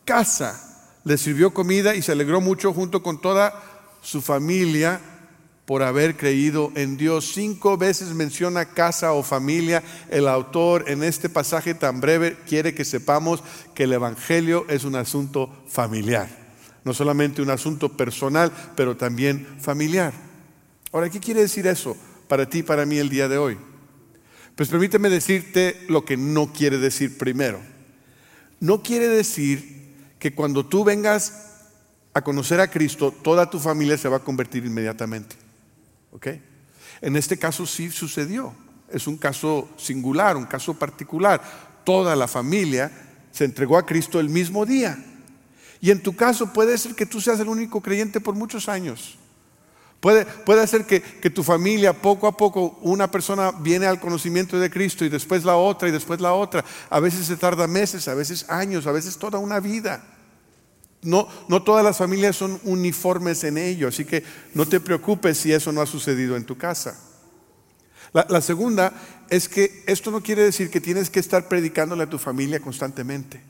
casa, 0.04 0.88
les 1.04 1.20
sirvió 1.20 1.52
comida 1.52 1.94
y 1.94 2.02
se 2.02 2.12
alegró 2.12 2.40
mucho 2.40 2.72
junto 2.72 3.02
con 3.02 3.20
toda 3.20 3.52
su 4.02 4.22
familia 4.22 5.00
por 5.66 5.82
haber 5.82 6.16
creído 6.16 6.72
en 6.74 6.96
Dios. 6.96 7.32
Cinco 7.34 7.76
veces 7.76 8.08
menciona 8.08 8.64
casa 8.64 9.12
o 9.12 9.22
familia. 9.22 9.82
El 10.10 10.26
autor 10.26 10.84
en 10.88 11.02
este 11.02 11.28
pasaje 11.28 11.74
tan 11.74 12.00
breve 12.00 12.36
quiere 12.48 12.74
que 12.74 12.84
sepamos 12.84 13.42
que 13.74 13.84
el 13.84 13.92
Evangelio 13.92 14.66
es 14.68 14.84
un 14.84 14.96
asunto 14.96 15.50
familiar. 15.68 16.28
No 16.84 16.92
solamente 16.92 17.42
un 17.42 17.50
asunto 17.50 17.90
personal, 17.90 18.50
pero 18.74 18.96
también 18.96 19.46
familiar. 19.60 20.12
Ahora, 20.90 21.08
¿qué 21.08 21.20
quiere 21.20 21.42
decir 21.42 21.66
eso? 21.66 21.96
Para 22.32 22.48
ti 22.48 22.60
y 22.60 22.62
para 22.62 22.86
mí 22.86 22.96
el 22.96 23.10
día 23.10 23.28
de 23.28 23.36
hoy? 23.36 23.58
Pues 24.56 24.70
permíteme 24.70 25.10
decirte 25.10 25.84
lo 25.90 26.06
que 26.06 26.16
no 26.16 26.50
quiere 26.50 26.78
decir 26.78 27.18
primero. 27.18 27.60
No 28.58 28.82
quiere 28.82 29.06
decir 29.06 30.16
que 30.18 30.34
cuando 30.34 30.64
tú 30.64 30.82
vengas 30.82 31.58
a 32.14 32.22
conocer 32.22 32.58
a 32.58 32.70
Cristo, 32.70 33.12
toda 33.12 33.50
tu 33.50 33.58
familia 33.58 33.98
se 33.98 34.08
va 34.08 34.16
a 34.16 34.24
convertir 34.24 34.64
inmediatamente. 34.64 35.36
¿Ok? 36.10 36.28
En 37.02 37.16
este 37.16 37.38
caso 37.38 37.66
sí 37.66 37.90
sucedió. 37.90 38.54
Es 38.90 39.06
un 39.06 39.18
caso 39.18 39.68
singular, 39.76 40.34
un 40.34 40.46
caso 40.46 40.72
particular. 40.72 41.42
Toda 41.84 42.16
la 42.16 42.28
familia 42.28 42.90
se 43.30 43.44
entregó 43.44 43.76
a 43.76 43.84
Cristo 43.84 44.18
el 44.18 44.30
mismo 44.30 44.64
día. 44.64 44.96
Y 45.82 45.90
en 45.90 46.02
tu 46.02 46.16
caso 46.16 46.50
puede 46.50 46.78
ser 46.78 46.94
que 46.94 47.04
tú 47.04 47.20
seas 47.20 47.40
el 47.40 47.48
único 47.48 47.82
creyente 47.82 48.20
por 48.20 48.34
muchos 48.34 48.70
años. 48.70 49.18
Puede, 50.02 50.24
puede 50.26 50.66
ser 50.66 50.84
que, 50.84 51.00
que, 51.00 51.30
tu 51.30 51.44
familia, 51.44 51.92
poco 51.92 52.26
a 52.26 52.36
poco, 52.36 52.76
una 52.80 53.08
persona 53.08 53.52
viene 53.52 53.86
al 53.86 54.00
conocimiento 54.00 54.58
de 54.58 54.68
Cristo 54.68 55.04
y 55.04 55.08
después 55.08 55.44
la 55.44 55.54
otra 55.54 55.88
y 55.88 55.92
después 55.92 56.20
la 56.20 56.32
otra. 56.32 56.64
A 56.90 56.98
veces 56.98 57.24
se 57.24 57.36
tarda 57.36 57.68
meses, 57.68 58.08
a 58.08 58.14
veces 58.14 58.44
años, 58.50 58.88
a 58.88 58.90
veces 58.90 59.16
toda 59.16 59.38
una 59.38 59.60
vida. 59.60 60.04
No, 61.02 61.28
no 61.46 61.62
todas 61.62 61.84
las 61.84 61.98
familias 61.98 62.34
son 62.34 62.58
uniformes 62.64 63.44
en 63.44 63.56
ello, 63.58 63.86
así 63.86 64.04
que 64.04 64.24
no 64.54 64.66
te 64.66 64.80
preocupes 64.80 65.38
si 65.38 65.52
eso 65.52 65.70
no 65.70 65.80
ha 65.80 65.86
sucedido 65.86 66.36
en 66.36 66.46
tu 66.46 66.58
casa. 66.58 66.98
La, 68.12 68.26
la 68.28 68.40
segunda 68.40 68.92
es 69.30 69.48
que 69.48 69.84
esto 69.86 70.10
no 70.10 70.20
quiere 70.20 70.42
decir 70.42 70.68
que 70.68 70.80
tienes 70.80 71.10
que 71.10 71.20
estar 71.20 71.46
predicándole 71.46 72.02
a 72.02 72.10
tu 72.10 72.18
familia 72.18 72.58
constantemente. 72.58 73.40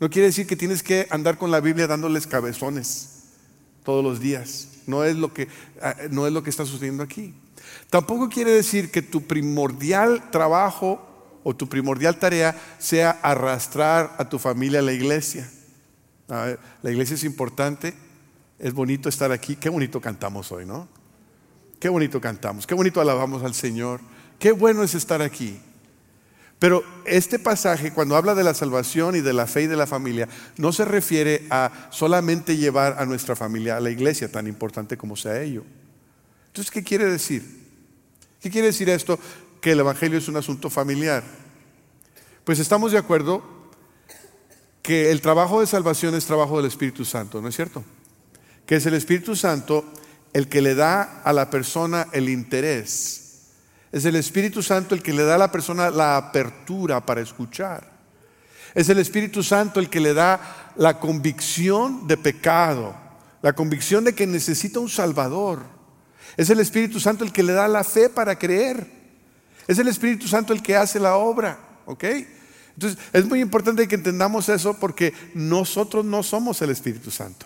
No 0.00 0.08
quiere 0.08 0.28
decir 0.28 0.46
que 0.46 0.56
tienes 0.56 0.82
que 0.82 1.06
andar 1.10 1.36
con 1.36 1.50
la 1.50 1.60
Biblia 1.60 1.86
dándoles 1.86 2.26
cabezones 2.26 3.24
todos 3.84 4.02
los 4.02 4.20
días. 4.20 4.71
No 4.86 5.04
es 5.04 5.16
lo 5.16 5.32
que, 5.32 5.48
ah, 5.80 5.94
no 6.10 6.26
es 6.26 6.32
lo 6.32 6.42
que 6.42 6.50
está 6.50 6.64
sucediendo 6.64 7.02
aquí. 7.02 7.34
Tampoco 7.90 8.28
quiere 8.28 8.50
decir 8.52 8.90
que 8.90 9.02
tu 9.02 9.26
primordial 9.26 10.30
trabajo 10.30 11.40
o 11.44 11.54
tu 11.54 11.68
primordial 11.68 12.18
tarea 12.18 12.56
sea 12.78 13.10
arrastrar 13.22 14.14
a 14.18 14.28
tu 14.28 14.38
familia 14.38 14.78
a 14.78 14.82
la 14.82 14.92
iglesia. 14.92 15.50
la 16.28 16.90
iglesia 16.90 17.14
es 17.14 17.24
importante, 17.24 17.94
es 18.58 18.72
bonito 18.72 19.08
estar 19.08 19.32
aquí. 19.32 19.56
Qué 19.56 19.68
bonito 19.68 20.00
cantamos 20.00 20.50
hoy, 20.52 20.64
¿no? 20.64 20.88
Qué 21.78 21.88
bonito 21.88 22.20
cantamos, 22.20 22.66
qué 22.66 22.74
bonito 22.74 23.00
alabamos 23.00 23.42
al 23.42 23.54
Señor. 23.54 24.00
Qué 24.38 24.52
bueno 24.52 24.82
es 24.82 24.94
estar 24.94 25.20
aquí. 25.20 25.60
Pero 26.62 26.84
este 27.04 27.40
pasaje, 27.40 27.92
cuando 27.92 28.14
habla 28.14 28.36
de 28.36 28.44
la 28.44 28.54
salvación 28.54 29.16
y 29.16 29.20
de 29.20 29.32
la 29.32 29.48
fe 29.48 29.62
y 29.62 29.66
de 29.66 29.74
la 29.74 29.88
familia, 29.88 30.28
no 30.58 30.72
se 30.72 30.84
refiere 30.84 31.44
a 31.50 31.88
solamente 31.90 32.56
llevar 32.56 33.00
a 33.00 33.04
nuestra 33.04 33.34
familia 33.34 33.76
a 33.76 33.80
la 33.80 33.90
iglesia, 33.90 34.30
tan 34.30 34.46
importante 34.46 34.96
como 34.96 35.16
sea 35.16 35.42
ello. 35.42 35.64
Entonces, 36.46 36.70
¿qué 36.70 36.84
quiere 36.84 37.06
decir? 37.06 37.42
¿Qué 38.40 38.48
quiere 38.48 38.68
decir 38.68 38.88
esto? 38.90 39.18
Que 39.60 39.72
el 39.72 39.80
Evangelio 39.80 40.18
es 40.18 40.28
un 40.28 40.36
asunto 40.36 40.70
familiar. 40.70 41.24
Pues 42.44 42.60
estamos 42.60 42.92
de 42.92 42.98
acuerdo 42.98 43.42
que 44.82 45.10
el 45.10 45.20
trabajo 45.20 45.58
de 45.58 45.66
salvación 45.66 46.14
es 46.14 46.26
trabajo 46.26 46.58
del 46.58 46.66
Espíritu 46.66 47.04
Santo, 47.04 47.42
¿no 47.42 47.48
es 47.48 47.56
cierto? 47.56 47.82
Que 48.66 48.76
es 48.76 48.86
el 48.86 48.94
Espíritu 48.94 49.34
Santo 49.34 49.84
el 50.32 50.46
que 50.46 50.62
le 50.62 50.76
da 50.76 51.22
a 51.24 51.32
la 51.32 51.50
persona 51.50 52.06
el 52.12 52.28
interés 52.28 53.22
es 53.92 54.06
el 54.06 54.16
Espíritu 54.16 54.62
Santo 54.62 54.94
el 54.94 55.02
que 55.02 55.12
le 55.12 55.22
da 55.22 55.34
a 55.34 55.38
la 55.38 55.52
persona 55.52 55.90
la 55.90 56.16
apertura 56.16 57.04
para 57.04 57.20
escuchar. 57.20 57.92
Es 58.74 58.88
el 58.88 58.98
Espíritu 58.98 59.42
Santo 59.42 59.78
el 59.78 59.90
que 59.90 60.00
le 60.00 60.14
da 60.14 60.72
la 60.76 60.98
convicción 60.98 62.08
de 62.08 62.16
pecado, 62.16 62.94
la 63.42 63.52
convicción 63.52 64.04
de 64.04 64.14
que 64.14 64.26
necesita 64.26 64.80
un 64.80 64.88
Salvador. 64.88 65.62
Es 66.38 66.48
el 66.48 66.60
Espíritu 66.60 66.98
Santo 66.98 67.22
el 67.22 67.32
que 67.32 67.42
le 67.42 67.52
da 67.52 67.68
la 67.68 67.84
fe 67.84 68.08
para 68.08 68.38
creer. 68.38 68.86
Es 69.68 69.78
el 69.78 69.88
Espíritu 69.88 70.26
Santo 70.26 70.54
el 70.54 70.62
que 70.62 70.74
hace 70.74 70.98
la 70.98 71.16
obra. 71.16 71.58
¿Ok? 71.84 72.04
Entonces, 72.74 72.98
es 73.12 73.26
muy 73.26 73.40
importante 73.40 73.86
que 73.86 73.96
entendamos 73.96 74.48
eso 74.48 74.72
porque 74.74 75.12
nosotros 75.34 76.02
no 76.06 76.22
somos 76.22 76.62
el 76.62 76.70
Espíritu 76.70 77.10
Santo. 77.10 77.44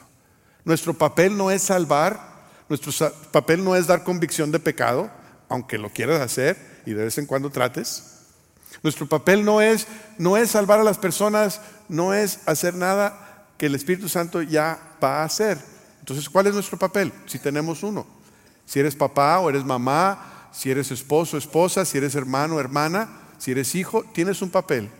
Nuestro 0.64 0.94
papel 0.94 1.36
no 1.36 1.50
es 1.50 1.62
salvar, 1.62 2.36
nuestro 2.68 2.92
papel 3.32 3.64
no 3.64 3.74
es 3.74 3.88
dar 3.88 4.04
convicción 4.04 4.52
de 4.52 4.60
pecado, 4.60 5.10
aunque 5.48 5.78
lo 5.78 5.90
quieras 5.90 6.20
hacer 6.20 6.56
y 6.86 6.92
de 6.92 7.04
vez 7.04 7.18
en 7.18 7.26
cuando 7.26 7.50
trates. 7.50 8.16
Nuestro 8.82 9.06
papel 9.06 9.44
no 9.44 9.60
es, 9.60 9.86
no 10.18 10.36
es 10.36 10.50
salvar 10.50 10.80
a 10.80 10.84
las 10.84 10.98
personas, 10.98 11.60
no 11.88 12.14
es 12.14 12.40
hacer 12.46 12.74
nada 12.74 13.46
que 13.58 13.66
el 13.66 13.74
Espíritu 13.74 14.08
Santo 14.08 14.42
ya 14.42 14.78
va 15.02 15.22
a 15.22 15.24
hacer. 15.24 15.58
Entonces, 16.00 16.28
¿cuál 16.28 16.46
es 16.46 16.54
nuestro 16.54 16.78
papel? 16.78 17.12
Si 17.26 17.38
tenemos 17.38 17.82
uno. 17.82 18.06
Si 18.64 18.78
eres 18.80 18.94
papá 18.94 19.38
o 19.40 19.48
eres 19.48 19.64
mamá, 19.64 20.50
si 20.52 20.70
eres 20.70 20.90
esposo, 20.90 21.36
esposa, 21.36 21.84
si 21.84 21.98
eres 21.98 22.14
hermano, 22.14 22.60
hermana, 22.60 23.08
si 23.38 23.52
eres 23.52 23.74
hijo, 23.74 24.04
tienes 24.12 24.42
un 24.42 24.50
papel. 24.50 24.90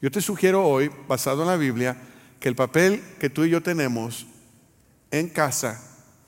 Yo 0.00 0.10
te 0.10 0.20
sugiero 0.20 0.66
hoy, 0.66 0.90
basado 1.08 1.42
en 1.42 1.48
la 1.48 1.56
Biblia, 1.56 1.96
que 2.40 2.48
el 2.48 2.54
papel 2.54 3.02
que 3.18 3.30
tú 3.30 3.44
y 3.44 3.50
yo 3.50 3.62
tenemos 3.62 4.26
en 5.10 5.28
casa, 5.28 5.82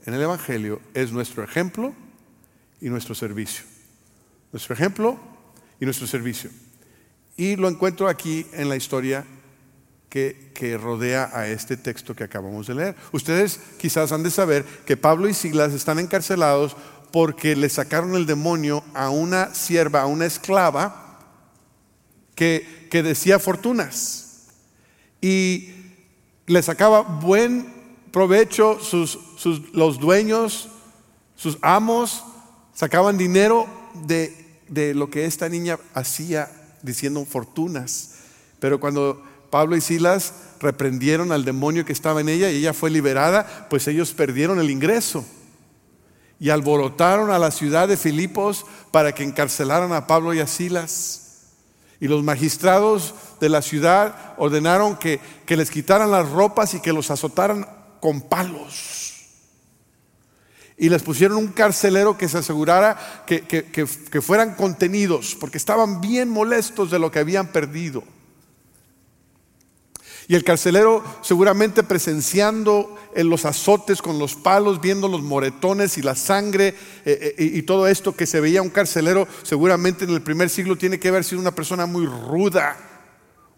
en 0.05 0.15
el 0.15 0.23
Evangelio, 0.23 0.81
es 0.95 1.12
nuestro 1.12 1.45
ejemplo 1.45 1.95
y 2.81 2.89
nuestro 2.89 3.15
servicio. 3.15 3.65
Nuestro 4.53 4.75
ejemplo 4.75 5.19
y 5.81 5.85
nuestro 5.85 6.07
servicio. 6.07 6.51
Y 7.37 7.57
lo 7.57 7.69
encuentro 7.69 8.09
aquí 8.09 8.47
en 8.53 8.69
la 8.69 8.77
historia 8.77 9.25
que, 10.09 10.51
que, 10.55 10.77
rodea 10.77 11.31
a 11.33 11.47
este 11.47 11.77
texto 11.77 12.17
que 12.17 12.25
acabamos 12.25 12.67
de 12.67 12.75
leer. 12.75 12.97
Ustedes 13.13 13.61
quizás 13.79 14.11
han 14.13 14.23
de 14.23 14.31
saber 14.31 14.65
que 14.85 14.97
Pablo 14.97 15.29
y 15.29 15.35
Silas 15.35 15.73
están 15.73 15.99
encarcelados 15.99 16.77
porque 17.13 17.55
le 17.57 17.69
sacaron 17.69 18.15
el 18.15 18.27
demonio 18.27 18.83
a 18.95 19.11
una 19.11 19.55
sierva, 19.55 20.03
a 20.03 20.07
una 20.07 20.27
esclava 20.27 21.19
que, 22.35 22.89
que 22.91 23.03
decía 23.03 23.39
fortunas. 23.39 24.49
Y 25.21 25.71
le 26.47 26.63
sacaba 26.63 27.03
buen 27.03 27.73
provecho 28.11 28.81
sus, 28.81 29.19
sus, 29.37 29.73
los 29.73 30.01
dueños, 30.01 30.69
sus 31.37 31.59
amos, 31.63 32.25
Sacaban 32.81 33.19
dinero 33.19 33.67
de, 34.07 34.95
lo 34.95 35.11
que 35.11 35.27
esta 35.27 35.51
niña 35.51 35.79
hacía 35.93 36.51
diciendo 36.81 37.23
fortunas. 37.27 38.13
Pero 38.59 38.81
cuando 38.81 39.23
Pablo 39.51 39.77
y 39.77 39.83
Silas 39.83 40.33
reprendieron 40.61 41.31
al 41.31 41.45
demonio 41.45 41.85
que 41.85 41.93
estaba 41.93 42.23
en 42.23 42.31
ella 42.31 42.51
y 42.51 42.57
ella 42.57 42.73
fue 42.73 42.89
liberada, 42.89 43.67
pues 43.69 43.87
ellos 43.87 44.15
perdieron 44.15 44.59
el 44.61 44.71
ingreso. 44.71 45.27
Y 46.39 46.49
alborotaron 46.49 47.31
a 47.31 47.39
la 47.39 47.51
ciudad 47.51 47.87
de 47.87 47.99
Filipos 47.99 48.65
para 48.91 49.13
que 49.13 49.25
encarcelaran 49.25 49.93
a 49.93 50.07
Pablo 50.07 50.33
y 50.33 50.41
a 50.41 50.47
Silas. 50.47 51.49
Y 52.01 52.09
los 52.09 52.25
magistrados 52.25 53.15
de 53.43 53.51
la 53.51 53.61
ciudad 53.61 54.33
ordenaron 54.39 54.97
que, 54.97 55.21
que 55.45 55.59
les 55.59 55.71
quitaran 55.71 56.11
las 56.11 56.31
ropas 56.31 56.73
y 56.73 56.81
que 56.81 56.95
los 56.95 57.11
azotaran 57.11 57.67
con 58.01 58.23
palos 58.23 59.00
y 60.81 60.89
les 60.89 61.03
pusieron 61.03 61.37
un 61.37 61.49
carcelero 61.49 62.17
que 62.17 62.27
se 62.27 62.39
asegurara 62.39 63.25
que, 63.27 63.43
que, 63.43 64.21
fueran 64.23 64.55
contenidos, 64.55 65.37
porque 65.39 65.59
estaban 65.59 66.01
bien 66.01 66.31
molestos 66.31 66.91
de 66.91 66.99
lo 66.99 67.11
que 67.11 67.19
habían 67.19 67.49
perdido. 67.49 68.03
Y 70.27 70.37
el 70.37 70.43
carcelero 70.43 71.05
seguramente 71.21 71.83
presenciando 71.83 72.97
en 73.15 73.29
los 73.29 73.45
azotes 73.45 74.01
con 74.01 74.19
los 74.19 74.37
palos, 74.37 74.81
viendo 74.81 75.07
los 75.07 75.21
moretones 75.21 75.99
y 75.99 76.03
la 76.03 76.15
sangre 76.15 76.69
eh, 77.05 77.35
eh, 77.37 77.51
y 77.57 77.61
todo 77.63 77.87
esto 77.87 78.17
que 78.17 78.25
se 78.25 78.41
veía 78.41 78.63
un 78.63 78.71
carcelero, 78.71 79.29
seguramente 79.43 80.07
en 80.07 80.13
el 80.13 80.23
primer 80.23 80.49
siglo 80.49 80.79
tiene 80.79 80.99
que 80.99 81.09
haber 81.09 81.25
sido 81.25 81.43
una 81.43 81.55
persona 81.55 81.85
muy 81.85 82.07
ruda, 82.07 82.79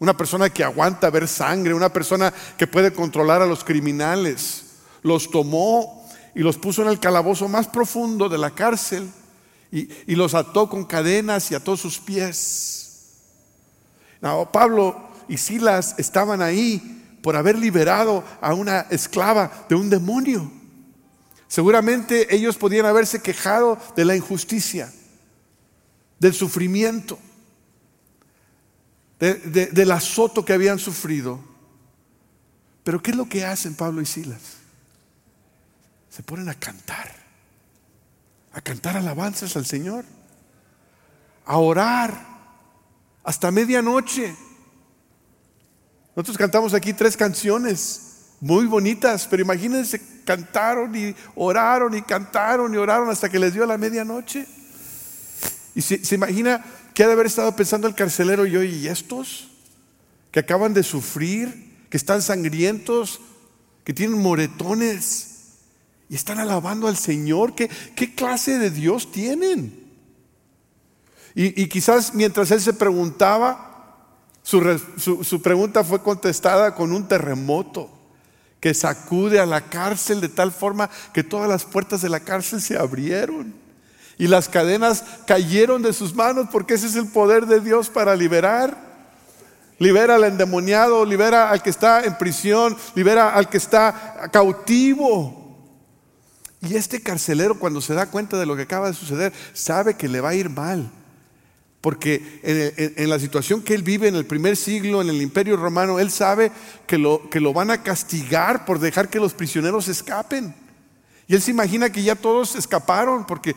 una 0.01 0.17
persona 0.17 0.51
que 0.51 0.65
aguanta 0.65 1.09
ver 1.09 1.29
sangre, 1.29 1.73
una 1.73 1.93
persona 1.93 2.35
que 2.59 2.67
puede 2.67 2.93
controlar 2.93 3.43
a 3.43 3.47
los 3.47 3.63
criminales. 3.63 4.65
Los 5.03 5.31
tomó 5.31 6.02
y 6.35 6.41
los 6.41 6.57
puso 6.57 6.83
en 6.83 6.89
el 6.89 6.99
calabozo 6.99 7.49
más 7.49 7.69
profundo 7.69 8.29
de 8.29 8.39
la 8.39 8.51
cárcel 8.51 9.11
y, 9.71 10.15
los 10.15 10.35
ató 10.35 10.69
con 10.69 10.85
cadenas 10.85 11.51
y 11.51 11.55
ató 11.55 11.77
sus 11.77 11.99
pies. 11.99 13.19
Pablo 14.53 15.09
y 15.29 15.39
Silas 15.39 15.95
estaban 15.99 16.43
ahí 16.43 17.19
por 17.23 17.37
haber 17.37 17.59
liberado 17.59 18.23
a 18.41 18.55
una 18.55 18.83
esclava 18.91 19.51
de 19.69 19.75
un 19.75 19.89
demonio. 19.89 20.51
Seguramente 21.49 22.35
ellos 22.35 22.57
podían 22.57 22.87
haberse 22.87 23.21
quejado 23.21 23.79
de 23.97 24.05
la 24.05 24.17
injusticia, 24.17 24.93
del 26.19 26.35
sufrimiento, 26.35 27.19
del 29.19 29.91
azoto 29.91 30.45
que 30.45 30.53
habían 30.53 30.79
sufrido. 30.79 31.41
Pero 32.85 33.03
¿qué 33.03 33.13
es 33.13 33.17
lo 33.17 33.29
que 33.29 33.45
hacen 33.45 33.75
Pablo 33.75 34.03
y 34.03 34.07
Silas? 34.07 34.62
Se 36.15 36.23
ponen 36.23 36.51
a 36.51 36.55
cantar, 36.55 37.11
a 38.53 38.61
cantar 38.61 38.99
alabanzas 38.99 39.57
al 39.57 39.65
Señor, 39.65 40.05
a 41.47 41.57
orar 41.57 42.13
hasta 43.25 43.51
medianoche. 43.51 44.37
Nosotros 46.15 46.37
cantamos 46.37 46.75
aquí 46.75 46.93
tres 46.93 47.17
canciones 47.17 48.35
muy 48.41 48.67
bonitas, 48.67 49.27
pero 49.27 49.43
imagínense, 49.43 50.03
cantaron 50.27 50.95
y 50.95 51.15
oraron 51.35 51.97
y 51.97 52.03
cantaron 52.03 52.75
y 52.75 52.77
oraron 52.77 53.09
hasta 53.09 53.31
que 53.31 53.39
les 53.39 53.55
dio 53.55 53.65
la 53.65 53.79
medianoche. 53.79 54.47
Y 55.75 55.81
se, 55.81 56.15
imagina 56.15 56.63
que 56.93 57.05
ha 57.05 57.07
de 57.07 57.15
haber 57.15 57.25
estado 57.25 57.57
pensando 57.57 57.89
el 57.89 57.95
carcelero 57.95 58.45
y 58.45 58.55
hoy, 58.55 58.69
¿y 58.69 58.89
estos? 58.89 59.49
Que 60.31 60.41
acaban 60.41 60.75
de 60.75 60.83
sufrir, 60.83 61.87
que 61.89 61.97
están 61.97 62.21
sangrientos, 62.21 63.23
que 63.83 63.95
tienen 63.95 64.19
moretones 64.19 65.32
y 66.13 66.15
están 66.15 66.39
alabando 66.39 66.89
al 66.89 66.99
Señor. 66.99 67.55
¿Qué, 67.55 67.71
qué 67.97 68.15
clase 68.15 68.59
de 68.59 68.69
Dios 68.69 69.11
tienen? 69.11 69.83
Y, 71.35 71.67
quizás 71.69 72.13
mientras 72.13 72.51
él 72.51 72.61
se 72.61 72.75
preguntaba, 72.75 73.97
su, 74.43 74.61
su 75.25 75.41
pregunta 75.41 75.83
fue 75.83 76.03
contestada 76.03 76.75
con 76.75 76.93
un 76.93 77.09
terremoto 77.09 77.89
que 78.61 78.75
sacude 78.75 79.41
a 79.41 79.47
la 79.47 79.63
cárcel 79.71 80.21
de 80.21 80.29
tal 80.29 80.53
forma 80.53 80.91
que 81.15 81.25
todas 81.25 81.49
las 81.49 81.65
puertas 81.65 82.03
de 82.03 82.11
la 82.11 82.21
cárcel 82.21 82.61
se 82.61 82.77
abrieron 82.77 83.55
y 84.19 84.27
las 84.27 84.51
cadenas 84.51 85.05
cayeron 85.27 85.81
de 85.81 85.95
sus 85.95 86.15
manos 86.15 86.49
porque 86.53 86.75
ese 86.75 86.89
es 86.89 86.97
el 86.97 87.07
poder 87.07 87.47
de 87.47 87.61
Dios 87.61 87.89
para 87.89 88.15
liberar. 88.17 88.77
Libera 89.79 90.17
al 90.17 90.25
endemoniado, 90.25 91.07
libera 91.07 91.49
al 91.49 91.63
que 91.63 91.71
está 91.71 92.05
en 92.05 92.19
prisión, 92.19 92.77
libera 92.95 93.31
al 93.31 93.49
que 93.49 93.57
está 93.57 94.29
cautivo. 94.31 95.42
Y 96.63 96.77
este 96.77 97.01
carcelero 97.01 97.59
cuando 97.59 97.81
se 97.81 97.95
da 97.95 98.11
cuenta 98.11 98.39
de 98.39 98.47
lo 98.47 98.55
que 98.55 98.63
acaba 98.63 98.87
de 98.87 98.95
suceder, 98.95 99.33
sabe 99.53 99.95
que 99.95 100.09
le 100.09 100.21
va 100.21 100.31
a 100.31 100.35
ir 100.35 100.49
mal. 100.49 100.91
Porque 101.81 102.41
en, 102.97 103.11
la 103.11 103.19
situación 103.19 103.61
que 103.63 103.75
él 103.75 103.83
vive 103.83 104.07
en 104.07 104.15
el 104.15 104.25
primer 104.25 104.57
siglo, 104.57 105.03
en 105.03 105.09
el 105.09 105.21
imperio 105.21 105.57
romano, 105.57 105.99
él 105.99 106.13
sabe 106.13 106.53
que 106.87 106.99
lo, 106.99 107.29
que 107.29 107.41
lo 107.41 107.53
van 107.53 107.73
a 107.73 107.83
castigar 107.83 108.65
por 108.65 108.79
dejar 108.79 109.11
que 109.11 109.19
los 109.19 109.35
prisioneros 109.35 109.89
escapen. 109.89 110.55
Y 111.27 111.35
él 111.35 111.43
se 111.43 111.51
imagina 111.51 111.91
que 111.91 112.05
ya 112.05 112.15
todos 112.15 112.55
escaparon, 112.55 113.27
porque 113.27 113.57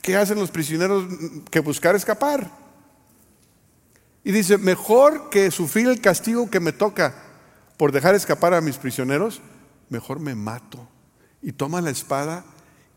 ¿qué 0.00 0.16
hacen 0.16 0.38
los 0.38 0.52
prisioneros 0.52 1.06
que 1.50 1.58
buscar 1.58 1.96
escapar? 1.96 2.48
Y 4.22 4.30
dice, 4.30 4.58
mejor 4.58 5.28
que 5.28 5.50
sufrir 5.50 5.88
el 5.88 6.00
castigo 6.00 6.48
que 6.48 6.60
me 6.60 6.72
toca 6.72 7.16
por 7.76 7.90
dejar 7.90 8.14
escapar 8.14 8.54
a 8.54 8.60
mis 8.60 8.76
prisioneros, 8.76 9.42
mejor 9.88 10.20
me 10.20 10.36
mato 10.36 10.88
y 11.44 11.52
toma 11.52 11.82
la 11.82 11.90
espada 11.90 12.44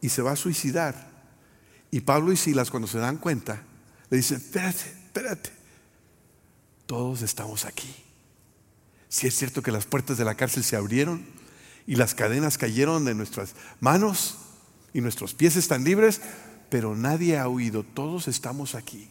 y 0.02 0.10
se 0.10 0.22
va 0.22 0.32
a 0.32 0.38
suicidar. 0.38 1.12
Y 1.92 2.00
Pablo 2.00 2.32
y 2.32 2.38
Silas 2.38 2.72
cuando 2.72 2.88
se 2.88 2.98
dan 2.98 3.18
cuenta, 3.18 3.62
le 4.10 4.18
dicen, 4.18 4.38
espérate, 4.38 4.84
espérate, 5.06 5.52
todos 6.86 7.22
estamos 7.22 7.66
aquí. 7.66 7.94
Si 9.10 9.28
es 9.28 9.36
cierto 9.36 9.62
que 9.62 9.72
las 9.72 9.86
puertas 9.86 10.18
de 10.18 10.26
la 10.26 10.36
cárcel 10.36 10.64
se 10.64 10.78
abrieron 10.78 11.26
y 11.86 11.96
las 11.96 12.16
cadenas 12.16 12.58
cayeron 12.58 13.04
de 13.04 13.16
nuestras 13.16 13.54
manos 13.82 14.38
y 14.94 15.02
nuestros 15.02 15.34
pies 15.34 15.58
están 15.58 15.84
libres, 15.84 16.22
pero 16.70 16.96
nadie 16.96 17.38
ha 17.38 17.50
huido, 17.50 17.84
todos 17.84 18.30
estamos 18.30 18.76
aquí. 18.76 19.10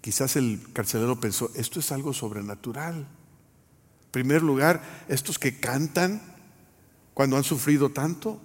Quizás 0.00 0.36
el 0.36 0.60
carcelero 0.72 1.18
pensó, 1.18 1.50
esto 1.56 1.80
es 1.80 1.90
algo 1.90 2.12
sobrenatural. 2.12 2.94
En 2.98 4.10
primer 4.12 4.42
lugar, 4.42 4.82
estos 5.08 5.38
que 5.38 5.58
cantan 5.58 6.37
cuando 7.18 7.36
han 7.36 7.42
sufrido 7.42 7.88
tanto. 7.88 8.40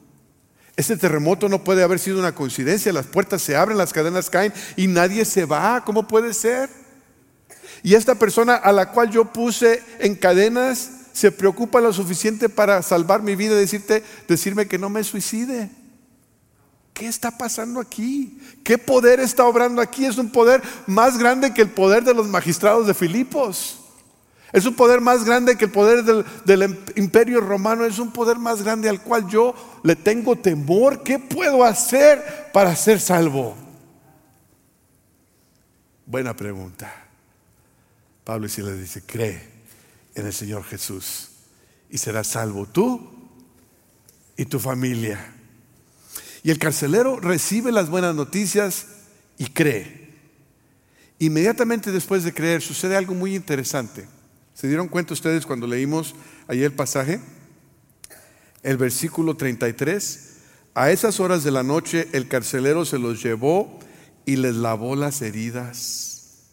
Este 0.75 0.97
terremoto 0.97 1.47
no 1.47 1.63
puede 1.63 1.83
haber 1.83 1.99
sido 1.99 2.17
una 2.17 2.33
coincidencia. 2.33 2.91
Las 2.91 3.05
puertas 3.05 3.43
se 3.43 3.55
abren, 3.55 3.77
las 3.77 3.93
cadenas 3.93 4.31
caen 4.31 4.51
y 4.75 4.87
nadie 4.87 5.25
se 5.25 5.45
va. 5.45 5.83
¿Cómo 5.85 6.07
puede 6.07 6.33
ser? 6.33 6.71
Y 7.83 7.93
esta 7.93 8.15
persona 8.15 8.55
a 8.55 8.71
la 8.71 8.89
cual 8.89 9.11
yo 9.11 9.25
puse 9.25 9.83
en 9.99 10.15
cadenas 10.15 10.89
se 11.13 11.31
preocupa 11.31 11.81
lo 11.81 11.93
suficiente 11.93 12.49
para 12.49 12.81
salvar 12.81 13.21
mi 13.21 13.35
vida 13.35 13.53
y 13.53 13.59
decirte, 13.59 14.03
decirme 14.27 14.67
que 14.67 14.79
no 14.79 14.89
me 14.89 15.03
suicide. 15.03 15.69
¿Qué 16.95 17.05
está 17.05 17.37
pasando 17.37 17.79
aquí? 17.79 18.39
¿Qué 18.63 18.79
poder 18.79 19.19
está 19.19 19.45
obrando 19.45 19.83
aquí? 19.83 20.05
Es 20.05 20.17
un 20.17 20.31
poder 20.31 20.63
más 20.87 21.19
grande 21.19 21.53
que 21.53 21.61
el 21.61 21.69
poder 21.69 22.03
de 22.03 22.15
los 22.15 22.25
magistrados 22.25 22.87
de 22.87 22.95
Filipos. 22.95 23.82
Es 24.53 24.67
un 24.67 24.75
poder 24.75 25.01
más 25.01 25.25
grande 25.25 25.57
que 25.57 25.65
el 25.65 25.71
poder 25.71 26.03
del, 26.03 26.79
imperio 26.95 27.41
romano. 27.41 27.85
Es 27.85 27.97
un 27.97 28.13
poder 28.13 28.37
más 28.37 28.61
grande 28.61 28.87
al 28.87 29.01
cual 29.01 29.27
yo 29.27 29.55
le 29.83 29.95
tengo 29.95 30.35
temor. 30.35 31.01
¿Qué 31.01 31.17
puedo 31.17 31.63
hacer 31.63 32.51
para 32.53 32.75
ser 32.75 32.99
salvo? 32.99 33.57
Buena 36.05 36.35
pregunta. 36.35 36.93
Pablo 38.23 38.47
y 38.47 38.61
le 38.61 38.77
dice, 38.77 39.01
cree 39.03 39.41
en 40.13 40.27
el 40.27 40.33
Señor 40.33 40.63
Jesús 40.63 41.29
y 41.89 41.97
serás 41.97 42.27
salvo 42.27 42.67
tú 42.67 43.11
y 44.37 44.45
tu 44.45 44.59
familia. 44.59 45.33
Y 46.43 46.51
el 46.51 46.59
carcelero 46.59 47.19
recibe 47.19 47.71
las 47.71 47.89
buenas 47.89 48.13
noticias 48.13 48.85
y 49.39 49.47
cree. 49.47 50.13
Inmediatamente 51.17 51.91
después 51.91 52.23
de 52.23 52.35
creer 52.35 52.61
sucede 52.61 52.95
algo 52.95 53.15
muy 53.15 53.35
interesante. 53.35 54.07
¿Se 54.53 54.67
dieron 54.67 54.87
cuenta 54.87 55.13
ustedes 55.13 55.45
cuando 55.45 55.65
leímos 55.65 56.13
ayer 56.47 56.65
el 56.65 56.73
pasaje? 56.73 57.19
El 58.61 58.77
versículo 58.77 59.35
33. 59.35 60.29
A 60.75 60.91
esas 60.91 61.19
horas 61.19 61.43
de 61.43 61.51
la 61.51 61.63
noche 61.63 62.07
el 62.13 62.27
carcelero 62.27 62.85
se 62.85 62.99
los 62.99 63.21
llevó 63.23 63.79
y 64.25 64.35
les 64.35 64.55
lavó 64.55 64.95
las 64.95 65.21
heridas. 65.21 66.43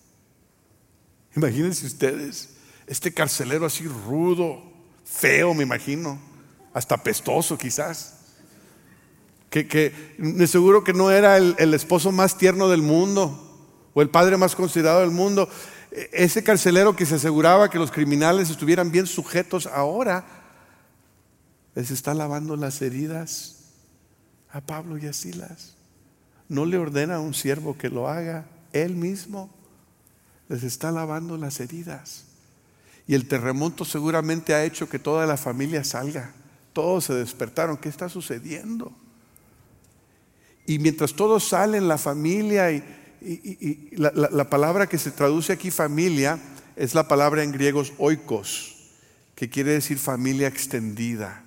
Imagínense 1.37 1.87
ustedes, 1.87 2.51
este 2.87 3.13
carcelero 3.13 3.67
así 3.67 3.87
rudo, 3.87 4.63
feo 5.05 5.55
me 5.55 5.63
imagino, 5.63 6.19
hasta 6.73 7.03
pestoso 7.03 7.57
quizás. 7.57 8.17
Que, 9.51 9.69
que 9.69 9.93
de 10.19 10.47
seguro 10.47 10.85
que 10.85 10.93
no 10.93 11.11
era 11.11 11.37
el 11.37 11.75
esposo 11.75 12.13
más 12.13 12.39
tierno 12.39 12.69
del 12.69 12.83
mundo 12.83 13.51
o 13.95 14.03
el 14.03 14.09
padre 14.09 14.37
más 14.37 14.55
considerado 14.55 15.01
del 15.01 15.11
mundo 15.11 15.49
ese 15.91 16.43
carcelero 16.45 16.95
que 16.95 17.07
se 17.07 17.17
aseguraba 17.17 17.71
que 17.71 17.79
los 17.79 17.91
criminales 17.91 18.51
estuvieran 18.51 18.93
bien 18.93 19.07
sujetos 19.07 19.67
ahora, 19.67 20.25
les 21.75 21.91
está 21.91 22.15
lavando 22.15 22.57
las 22.57 22.81
heridas 22.83 23.57
a 24.53 24.61
Pablo 24.61 24.99
y 24.99 25.07
a 25.07 25.13
Silas. 25.13 25.75
No 26.49 26.65
le 26.65 26.79
ordena 26.79 27.17
a 27.17 27.21
un 27.21 27.35
siervo 27.35 27.77
que 27.77 27.89
lo 27.89 28.09
haga, 28.09 28.47
él 28.73 28.95
mismo 28.95 29.51
les 30.49 30.63
está 30.63 30.91
lavando 30.91 31.37
las 31.37 31.61
heridas. 31.61 32.25
Y 33.07 33.15
el 33.15 33.27
terremoto 33.27 33.85
seguramente 33.85 34.55
ha 34.55 34.65
hecho 34.65 34.89
que 34.89 34.99
toda 34.99 35.27
la 35.27 35.37
familia 35.37 35.83
salga. 35.83 36.33
Todos 36.73 37.07
se 37.07 37.15
despertaron. 37.15 37.77
¿Qué 37.77 37.89
está 37.89 38.09
sucediendo? 38.09 38.93
Y 40.67 40.79
mientras 40.79 41.15
todos 41.15 41.49
salen, 41.49 41.89
la 41.89 41.99
familia 41.99 42.71
y, 42.71 42.85
y, 43.21 43.97
la, 43.97 44.49
palabra 44.49 44.89
que 44.89 44.99
se 44.99 45.11
traduce 45.11 45.53
aquí 45.53 45.71
familia 45.71 46.41
es 46.77 46.95
la 46.95 47.07
palabra 47.07 47.43
en 47.43 47.53
griegos 47.53 47.93
oikos, 47.99 48.77
que 49.35 49.51
quiere 49.51 49.73
decir 49.73 49.99
familia 49.99 50.49
extendida. 50.49 51.45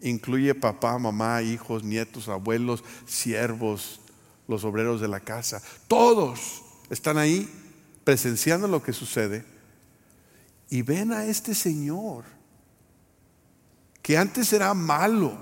Incluye 0.00 0.54
papá, 0.54 0.98
mamá, 0.98 1.42
hijos, 1.42 1.84
nietos, 1.84 2.28
abuelos, 2.28 2.82
siervos, 3.06 4.00
los 4.48 4.64
obreros 4.64 5.00
de 5.00 5.08
la 5.08 5.20
casa. 5.20 5.62
Todos 5.86 6.62
están 6.90 7.18
ahí 7.18 7.48
presenciando 8.02 8.66
lo 8.66 8.82
que 8.82 8.92
sucede 8.92 9.44
y 10.68 10.82
ven 10.82 11.12
a 11.12 11.26
este 11.26 11.54
Señor 11.54 12.24
que 14.02 14.18
antes 14.18 14.52
era 14.52 14.74
malo 14.74 15.38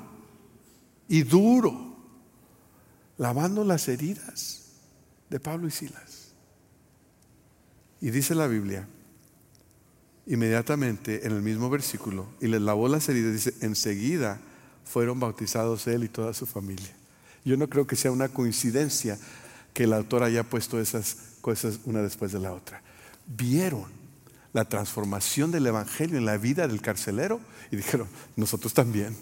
y 1.09 1.23
duro, 1.23 1.97
lavando 3.17 3.65
las 3.65 3.89
heridas 3.89 4.60
de 5.31 5.41
Pablo 5.41 5.69
y 5.69 5.71
Silas. 5.71 6.33
Y 8.01 8.11
dice 8.11 8.35
la 8.35 8.47
Biblia, 8.47 8.87
inmediatamente 10.27 11.27
en 11.27 11.33
el 11.33 11.43
mismo 11.43 11.71
versículo, 11.71 12.29
y 12.41 12.49
les 12.49 12.61
lavó 12.61 12.89
las 12.89 13.09
heridas, 13.09 13.33
dice, 13.33 13.55
enseguida 13.61 14.41
fueron 14.85 15.21
bautizados 15.21 15.87
él 15.87 16.05
y 16.05 16.09
toda 16.09 16.35
su 16.35 16.47
familia. 16.47 16.95
Yo 17.45 17.57
no 17.57 17.69
creo 17.69 17.87
que 17.87 17.97
sea 17.97 18.11
una 18.11 18.29
coincidencia 18.29 19.19
que 19.73 19.85
el 19.85 19.93
autor 19.93 20.23
haya 20.25 20.43
puesto 20.45 20.81
esas 20.81 21.17
cosas 21.41 21.81
una 21.85 22.03
después 22.03 22.33
de 22.33 22.41
la 22.41 22.53
otra. 22.53 22.83
Vieron 23.27 23.87
la 24.53 24.65
transformación 24.65 25.51
del 25.51 25.67
Evangelio 25.67 26.19
en 26.19 26.27
la 26.27 26.37
vida 26.37 26.67
del 26.67 26.83
carcelero 26.83 27.41
y 27.71 27.77
dijeron, 27.77 28.09
nosotros 28.37 28.75
también. 28.75 29.17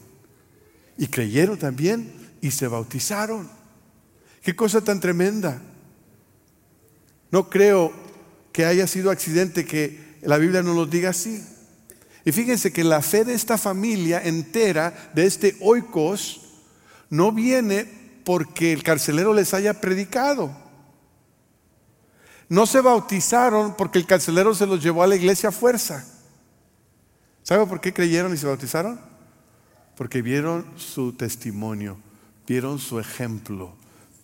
Y 0.96 1.08
creyeron 1.08 1.58
también 1.58 2.12
y 2.40 2.50
se 2.50 2.66
bautizaron. 2.66 3.48
Qué 4.42 4.56
cosa 4.56 4.80
tan 4.80 5.00
tremenda. 5.00 5.60
No 7.30 7.50
creo 7.50 7.92
que 8.52 8.64
haya 8.64 8.86
sido 8.86 9.10
accidente 9.10 9.64
que 9.64 10.18
la 10.22 10.38
Biblia 10.38 10.62
no 10.62 10.74
lo 10.74 10.86
diga 10.86 11.10
así. 11.10 11.44
Y 12.24 12.32
fíjense 12.32 12.72
que 12.72 12.84
la 12.84 13.00
fe 13.00 13.24
de 13.24 13.34
esta 13.34 13.56
familia 13.56 14.20
entera, 14.22 15.12
de 15.14 15.26
este 15.26 15.56
oikos, 15.60 16.42
no 17.08 17.32
viene 17.32 17.86
porque 18.24 18.72
el 18.72 18.82
carcelero 18.82 19.32
les 19.32 19.54
haya 19.54 19.80
predicado. 19.80 20.54
No 22.50 22.66
se 22.66 22.80
bautizaron 22.80 23.74
porque 23.76 23.98
el 23.98 24.06
carcelero 24.06 24.54
se 24.54 24.66
los 24.66 24.82
llevó 24.82 25.02
a 25.02 25.06
la 25.06 25.16
iglesia 25.16 25.50
a 25.50 25.52
fuerza. 25.52 26.04
¿Sabe 27.42 27.64
por 27.66 27.80
qué 27.80 27.94
creyeron 27.94 28.34
y 28.34 28.36
se 28.36 28.46
bautizaron? 28.46 29.00
Porque 29.96 30.20
vieron 30.20 30.66
su 30.76 31.14
testimonio, 31.14 31.96
vieron 32.46 32.78
su 32.78 33.00
ejemplo, 33.00 33.74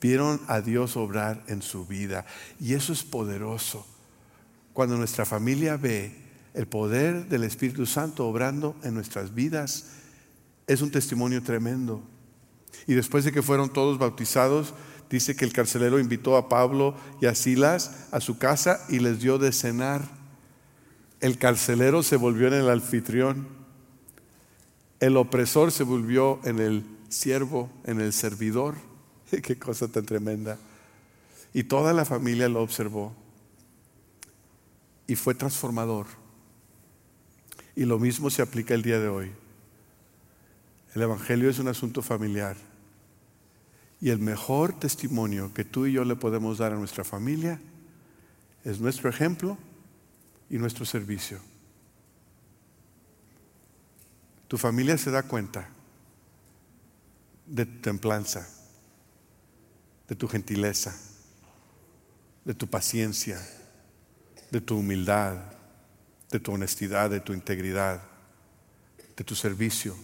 vieron 0.04 0.38
a 0.48 0.60
Dios 0.60 0.98
obrar 0.98 1.42
en 1.46 1.62
su 1.62 1.86
vida. 1.86 2.26
Y 2.60 2.74
eso 2.74 2.92
es 2.92 3.02
poderoso. 3.02 3.86
Cuando 4.74 4.98
nuestra 4.98 5.24
familia 5.24 5.78
ve 5.78 6.14
el 6.52 6.66
poder 6.66 7.26
del 7.30 7.42
Espíritu 7.42 7.86
Santo 7.86 8.26
obrando 8.28 8.76
en 8.82 8.92
nuestras 8.92 9.34
vidas 9.34 9.92
es 10.66 10.82
un 10.82 10.90
testimonio 10.90 11.42
tremendo. 11.42 12.02
Y 12.86 12.92
después 12.92 13.24
de 13.24 13.32
que 13.32 13.40
fueron 13.40 13.72
todos 13.72 13.96
bautizados, 13.96 14.74
dice 15.08 15.34
que 15.36 15.46
el 15.46 15.54
carcelero 15.54 15.98
invitó 15.98 16.36
a 16.36 16.50
Pablo 16.50 16.94
y 17.22 17.24
a 17.24 17.34
Silas 17.34 18.08
a 18.10 18.20
su 18.20 18.36
casa 18.36 18.84
y 18.90 18.98
les 18.98 19.20
dio 19.20 19.38
de 19.38 19.52
cenar. 19.52 20.02
El 21.20 21.38
carcelero 21.38 22.02
se 22.02 22.16
volvió 22.16 22.48
en 22.48 22.52
el 22.52 22.68
anfitrión. 22.68 23.48
El 25.00 25.16
opresor 25.16 25.72
se 25.72 25.82
volvió 25.82 26.40
en 26.44 26.58
el 26.58 26.84
siervo, 27.08 27.70
en 27.84 28.02
el 28.02 28.12
servidor. 28.12 28.74
Qué 29.42 29.58
cosa 29.58 29.88
tan 29.88 30.04
tremenda. 30.04 30.58
Y 31.52 31.64
toda 31.64 31.92
la 31.92 32.04
familia 32.04 32.48
lo 32.48 32.62
observó. 32.62 33.14
Y 35.06 35.16
fue 35.16 35.34
transformador. 35.34 36.06
Y 37.76 37.84
lo 37.84 37.98
mismo 37.98 38.30
se 38.30 38.42
aplica 38.42 38.74
el 38.74 38.82
día 38.82 38.98
de 38.98 39.08
hoy. 39.08 39.32
El 40.94 41.02
Evangelio 41.02 41.50
es 41.50 41.58
un 41.58 41.68
asunto 41.68 42.02
familiar. 42.02 42.56
Y 44.00 44.10
el 44.10 44.18
mejor 44.18 44.78
testimonio 44.78 45.52
que 45.54 45.64
tú 45.64 45.86
y 45.86 45.92
yo 45.92 46.04
le 46.04 46.16
podemos 46.16 46.58
dar 46.58 46.72
a 46.72 46.76
nuestra 46.76 47.04
familia 47.04 47.60
es 48.64 48.80
nuestro 48.80 49.08
ejemplo 49.08 49.58
y 50.50 50.58
nuestro 50.58 50.84
servicio. 50.84 51.38
Tu 54.48 54.58
familia 54.58 54.98
se 54.98 55.10
da 55.10 55.22
cuenta 55.22 55.68
de 57.46 57.66
tu 57.66 57.80
templanza, 57.80 58.48
de 60.08 60.14
tu 60.14 60.28
gentileza, 60.28 60.94
de 62.44 62.54
tu 62.54 62.66
paciencia, 62.66 63.40
de 64.50 64.60
tu 64.60 64.78
humildad, 64.78 65.36
de 66.30 66.40
tu 66.40 66.52
honestidad, 66.52 67.10
de 67.10 67.20
tu 67.20 67.32
integridad, 67.32 68.02
de 69.16 69.24
tu 69.24 69.34
servicio 69.34 69.96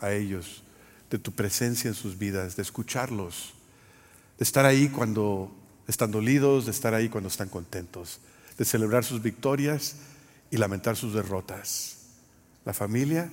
a 0.00 0.12
ellos, 0.12 0.62
de 1.10 1.18
tu 1.18 1.32
presencia 1.32 1.88
en 1.88 1.94
sus 1.94 2.18
vidas, 2.18 2.56
de 2.56 2.62
escucharlos, 2.62 3.54
de 4.38 4.44
estar 4.44 4.66
ahí 4.66 4.88
cuando 4.88 5.50
están 5.86 6.10
dolidos, 6.10 6.66
de 6.66 6.70
estar 6.70 6.94
ahí 6.94 7.08
cuando 7.08 7.28
están 7.28 7.48
contentos, 7.48 8.20
de 8.56 8.64
celebrar 8.64 9.04
sus 9.04 9.22
victorias 9.22 9.96
y 10.50 10.56
lamentar 10.56 10.96
sus 10.96 11.14
derrotas. 11.14 11.96
La 12.64 12.74
familia 12.74 13.30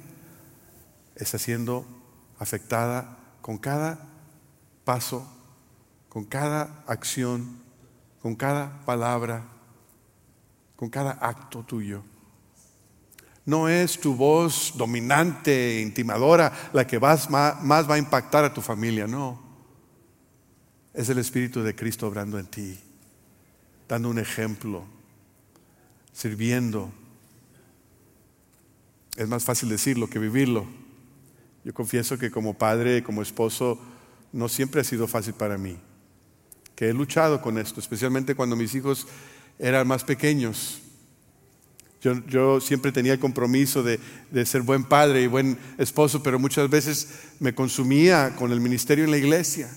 está 1.15 1.37
siendo 1.37 1.85
afectada 2.39 3.17
con 3.41 3.57
cada 3.57 4.07
paso, 4.83 5.27
con 6.15 6.23
cada 6.23 6.81
acción, 6.87 7.57
con 8.21 8.35
cada 8.35 8.85
palabra, 8.85 9.43
con 10.77 10.89
cada 10.89 11.11
acto 11.11 11.61
tuyo. 11.65 12.03
No 13.43 13.67
es 13.67 13.99
tu 13.99 14.15
voz 14.15 14.75
dominante, 14.77 15.81
intimadora, 15.81 16.69
la 16.71 16.87
que 16.87 17.01
más, 17.01 17.27
va 17.29 17.95
a 17.95 17.97
impactar 17.97 18.45
a 18.45 18.53
tu 18.53 18.61
familia, 18.61 19.07
no. 19.07 19.43
Es 20.93 21.09
el 21.09 21.17
Espíritu 21.17 21.61
de 21.63 21.75
Cristo 21.75 22.07
obrando 22.07 22.39
en 22.39 22.45
ti, 22.45 22.79
dando 23.85 24.09
un 24.09 24.17
ejemplo, 24.17 24.85
sirviendo. 26.13 26.93
Es 29.17 29.27
más 29.27 29.43
fácil 29.43 29.67
decirlo 29.67 30.09
que 30.09 30.17
vivirlo. 30.17 30.65
Yo 31.65 31.73
confieso 31.73 32.17
que 32.17 32.31
como 32.31 32.53
padre, 32.53 33.03
como 33.03 33.21
esposo, 33.21 33.77
no 34.31 34.47
siempre 34.47 34.79
ha 34.79 34.85
sido 34.85 35.09
fácil 35.09 35.33
para 35.33 35.57
mí. 35.57 35.77
Que 36.75 36.89
he 36.89 36.93
luchado 36.93 37.41
con 37.41 37.57
esto, 37.57 37.79
especialmente 37.79 38.35
cuando 38.35 38.55
mis 38.55 38.75
hijos 38.75 39.07
eran 39.59 39.87
más 39.87 40.03
pequeños. 40.03 40.81
Yo, 42.27 42.61
siempre 42.61 42.91
tenía 42.91 43.13
el 43.13 43.19
compromiso 43.19 43.81
de, 43.81 43.99
ser 44.45 44.61
buen 44.61 44.83
padre 44.83 45.23
y 45.23 45.27
buen 45.27 45.57
esposo, 45.77 46.21
pero 46.21 46.37
muchas 46.37 46.69
veces 46.69 47.09
me 47.39 47.55
consumía 47.55 48.35
con 48.35 48.51
el 48.51 48.61
ministerio 48.61 49.05
en 49.05 49.11
la 49.11 49.17
iglesia. 49.17 49.69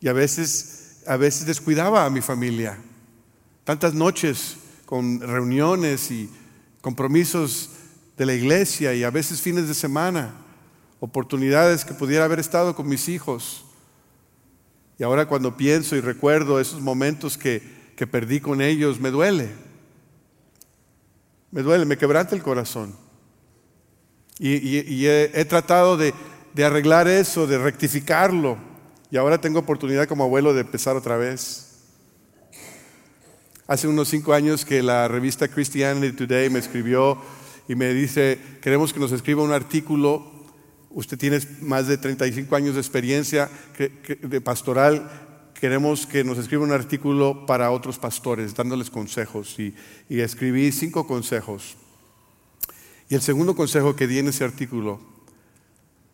Y 0.00 0.08
a 0.08 0.14
veces, 0.14 1.02
a 1.06 1.16
veces 1.16 1.44
descuidaba 1.44 2.06
a 2.06 2.10
mi 2.10 2.22
familia. 2.22 2.78
Tantas 3.64 3.92
noches 3.92 4.56
con 4.86 5.20
reuniones 5.20 6.10
y 6.10 6.30
compromisos 6.80 7.70
de 8.16 8.26
la 8.26 8.34
iglesia 8.34 8.94
y 8.94 9.04
a 9.04 9.10
veces 9.10 9.40
fines 9.40 9.68
de 9.68 9.74
semana, 9.74 10.34
oportunidades 11.00 11.84
que 11.84 11.94
pudiera 11.94 12.24
haber 12.24 12.40
estado 12.40 12.74
con 12.74 12.88
mis 12.88 13.08
hijos. 13.08 13.64
Y 15.02 15.04
ahora 15.04 15.26
cuando 15.26 15.58
pienso 15.58 15.96
y 15.96 16.00
recuerdo 16.00 16.60
esos 16.60 16.80
momentos 16.80 17.36
que, 17.36 17.60
que 17.96 18.06
perdí 18.06 18.38
con 18.40 18.62
ellos, 18.62 19.00
me 19.00 19.10
duele 19.10 19.50
me 21.52 21.60
duele, 21.62 21.84
me 21.84 21.98
quebranta 21.98 22.34
el 22.34 22.42
corazón. 22.42 22.96
Y, 24.38 25.06
he, 25.06 25.44
tratado 25.44 25.96
de, 25.96 26.14
arreglar 26.64 27.06
eso, 27.06 27.46
de 27.46 27.58
rectificarlo. 27.58 28.56
Y 29.10 29.18
ahora 29.18 29.38
tengo 29.38 29.60
oportunidad 29.60 30.08
como 30.08 30.24
abuelo 30.24 30.54
de 30.54 30.62
empezar 30.62 30.96
otra 30.96 31.16
vez. 31.18 31.68
Hace 33.66 33.86
unos 33.86 34.08
cinco 34.08 34.32
años 34.32 34.64
que 34.64 34.82
la 34.82 35.06
revista 35.06 35.46
Christianity 35.46 36.16
Today 36.16 36.48
me 36.48 36.58
escribió 36.58 37.18
y 37.68 37.74
me 37.74 37.92
dice, 37.92 38.38
queremos 38.62 38.92
que 38.92 38.98
nos 38.98 39.12
escriba 39.12 39.42
un 39.42 39.52
artículo. 39.52 40.31
Usted 40.94 41.18
tiene 41.18 41.40
más 41.60 41.86
de 41.86 41.98
35 41.98 42.54
años 42.54 42.74
de 42.74 42.80
experiencia 42.80 43.50
de 43.78 44.40
pastoral 44.40 45.10
queremos 45.62 46.08
que 46.08 46.24
nos 46.24 46.38
escriba 46.38 46.64
un 46.64 46.72
artículo 46.72 47.46
para 47.46 47.70
otros 47.70 47.96
pastores, 47.96 48.52
dándoles 48.52 48.90
consejos. 48.90 49.56
Y, 49.60 49.72
escribí 50.08 50.72
cinco 50.72 51.06
consejos. 51.06 51.76
Y 53.08 53.14
el 53.14 53.22
segundo 53.22 53.54
consejo 53.54 53.94
que 53.94 54.08
di 54.08 54.18
en 54.18 54.26
ese 54.26 54.42
artículo 54.42 54.98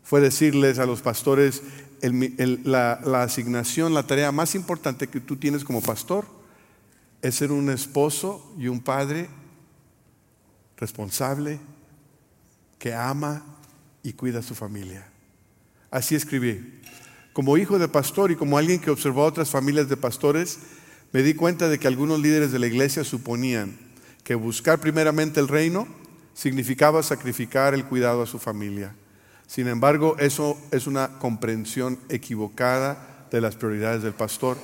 fue 0.03 0.21
decirles 0.21 0.79
a 0.79 0.85
los 0.85 1.01
pastores, 1.01 1.63
la 2.03 3.23
asignación, 3.23 3.95
la 3.95 4.07
tarea 4.07 4.33
más 4.33 4.55
importante 4.55 5.09
que 5.09 5.19
tú 5.19 5.37
tienes 5.37 5.65
como 5.65 5.81
pastor 5.81 6.27
es 7.23 7.37
ser 7.37 7.51
un 7.51 7.71
esposo 7.71 8.55
y 8.59 8.69
un 8.69 8.81
padre 8.81 9.31
responsable, 10.77 11.59
que 12.79 12.93
ama 12.93 13.58
y 14.09 14.15
cuida 14.15 14.39
a 14.39 14.43
su 14.43 14.55
familia. 14.55 15.07
Así 15.91 16.15
escribí. 16.15 16.81
Como 17.35 17.59
hijo 17.59 17.79
de 17.79 17.89
pastor 17.89 18.31
y 18.31 18.37
como 18.37 18.57
alguien 18.57 18.81
que 18.81 18.91
observó 18.91 19.25
otras 19.25 19.51
familias 19.51 19.91
de 19.91 19.99
pastores, 19.99 20.59
me 21.13 21.23
di 21.23 21.35
cuenta 21.35 21.69
de 21.69 21.79
que 21.79 21.89
algunos 21.89 22.19
líderes 22.19 22.51
de 22.51 22.59
la 22.59 22.67
iglesia 22.67 23.05
suponían 23.05 23.79
que 24.25 24.35
buscar 24.35 24.81
primeramente 24.81 25.41
el 25.41 25.49
reino 25.49 25.87
significaba 26.33 27.03
sacrificar 27.03 27.75
el 27.75 27.85
cuidado 27.85 28.23
a 28.23 28.27
su 28.27 28.39
familia. 28.39 28.95
Sin 29.47 29.69
embargo, 29.69 30.17
eso 30.19 30.57
es 30.71 30.87
una 30.87 31.19
comprensión 31.19 31.99
equivocada 32.09 33.27
de 33.31 33.43
las 33.43 33.57
prioridades 33.57 34.03
del 34.03 34.15
pastor. 34.15 34.57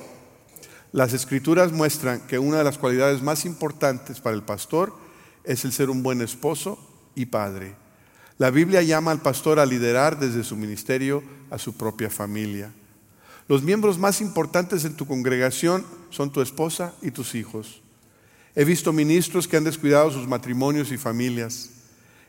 Las 0.91 1.13
escrituras 1.13 1.71
muestran 1.71 2.21
que 2.21 2.39
una 2.39 2.57
de 2.57 2.63
las 2.63 2.79
cualidades 2.79 3.21
más 3.21 3.45
importantes 3.45 4.19
para 4.21 4.35
el 4.35 4.43
pastor 4.43 4.95
es 5.43 5.65
el 5.65 5.71
ser 5.71 5.91
un 5.91 6.01
buen 6.01 6.21
esposo 6.21 6.79
y 7.13 7.27
padre. 7.27 7.84
La 8.37 8.51
Biblia 8.51 8.81
llama 8.81 9.11
al 9.11 9.21
pastor 9.21 9.59
a 9.59 9.65
liderar 9.65 10.19
desde 10.19 10.43
su 10.43 10.57
ministerio 10.57 11.23
a 11.49 11.57
su 11.57 11.77
propia 11.77 12.09
familia. 12.09 12.71
Los 13.47 13.63
miembros 13.63 13.97
más 13.97 14.19
importantes 14.19 14.83
en 14.83 14.95
tu 14.95 15.05
congregación 15.05 15.85
son 16.09 16.31
tu 16.31 16.41
esposa 16.41 16.93
y 17.01 17.11
tus 17.11 17.35
hijos. 17.35 17.81
He 18.55 18.65
visto 18.65 18.91
ministros 18.91 19.47
que 19.47 19.55
han 19.55 19.63
descuidado 19.63 20.11
sus 20.11 20.27
matrimonios 20.27 20.91
y 20.91 20.97
familias. 20.97 21.69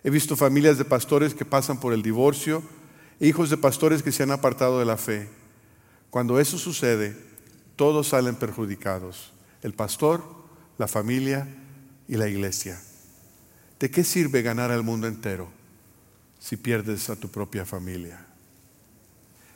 He 0.05 0.11
visto 0.11 0.37
familias 0.37 0.79
de 0.79 0.85
pastores 0.85 1.35
que 1.35 1.45
pasan 1.45 1.81
por 1.81 1.93
el 1.93 2.03
divorcio 2.03 2.63
e 3.19 3.27
hijos 3.27 3.51
de 3.51 3.57
pastores 3.57 4.03
que 4.03 4.13
se 4.13 4.23
han 4.23 4.31
apartado 4.31 4.79
de 4.79 4.85
la 4.85 4.97
fe. 4.97 5.29
Cuando 6.11 6.39
eso 6.39 6.59
sucede, 6.59 7.17
todos 7.75 8.09
salen 8.09 8.37
perjudicados. 8.37 9.33
El 9.63 9.73
pastor, 9.73 10.23
la 10.79 10.87
familia 10.87 11.49
y 12.07 12.17
la 12.17 12.29
iglesia. 12.29 12.81
¿De 13.81 13.91
qué 13.91 14.05
sirve 14.05 14.43
ganar 14.43 14.71
al 14.71 14.83
mundo 14.83 15.09
entero? 15.09 15.56
Si 16.47 16.57
pierdes 16.57 17.11
a 17.11 17.17
tu 17.17 17.29
propia 17.29 17.65
familia. 17.65 18.25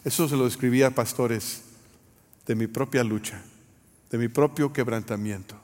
Eso 0.05 0.29
se 0.29 0.37
lo 0.37 0.45
escribía 0.49 0.89
a 0.89 0.91
pastores 0.91 1.63
de 2.45 2.57
mi 2.57 2.67
propia 2.67 3.05
lucha, 3.05 3.41
de 4.11 4.19
mi 4.19 4.27
propio 4.27 4.73
quebrantamiento. 4.73 5.55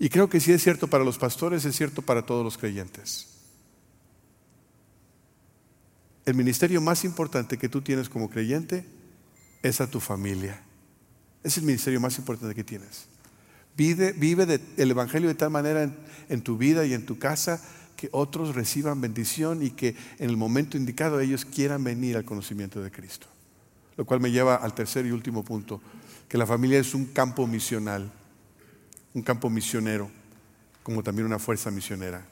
Y 0.00 0.08
creo 0.08 0.28
que 0.28 0.40
si 0.40 0.50
es 0.50 0.64
cierto 0.64 0.88
para 0.88 1.04
los 1.04 1.16
pastores, 1.16 1.64
es 1.64 1.76
cierto 1.76 2.02
para 2.02 2.26
todos 2.26 2.42
los 2.42 2.58
creyentes. 2.58 3.28
El 6.26 6.34
ministerio 6.34 6.80
más 6.80 7.04
importante 7.04 7.56
que 7.56 7.68
tú 7.68 7.80
tienes 7.80 8.08
como 8.08 8.30
creyente 8.30 8.84
es 9.62 9.80
a 9.80 9.88
tu 9.88 10.00
familia. 10.00 10.60
Es 11.44 11.56
el 11.56 11.62
ministerio 11.62 12.00
más 12.00 12.18
importante 12.18 12.56
que 12.56 12.64
tienes. 12.64 13.06
Vive, 13.76 14.12
vive 14.14 14.60
el 14.76 14.90
Evangelio 14.90 15.28
de 15.28 15.36
tal 15.36 15.50
manera 15.50 15.88
en 16.28 16.42
tu 16.42 16.58
vida 16.58 16.84
y 16.84 16.94
en 16.94 17.06
tu 17.06 17.16
casa 17.20 17.62
que 18.00 18.08
otros 18.12 18.54
reciban 18.54 18.98
bendición 18.98 19.62
y 19.62 19.72
que 19.72 19.94
en 20.18 20.30
el 20.30 20.38
momento 20.38 20.78
indicado 20.78 21.20
ellos 21.20 21.44
quieran 21.44 21.84
venir 21.84 22.16
al 22.16 22.24
conocimiento 22.24 22.82
de 22.82 22.90
Cristo. 22.90 23.26
Lo 23.98 24.06
cual 24.06 24.20
me 24.20 24.30
lleva 24.30 24.54
al 24.54 24.72
tercer 24.72 25.04
y 25.04 25.10
último 25.10 25.44
punto, 25.44 25.82
que 26.26 26.38
la 26.38 26.46
familia 26.46 26.78
es 26.78 26.94
un 26.94 27.04
campo 27.04 27.46
misional, 27.46 28.10
un 29.12 29.20
campo 29.20 29.50
misionero, 29.50 30.10
como 30.82 31.02
también 31.02 31.26
una 31.26 31.38
fuerza 31.38 31.70
misionera. 31.70 32.24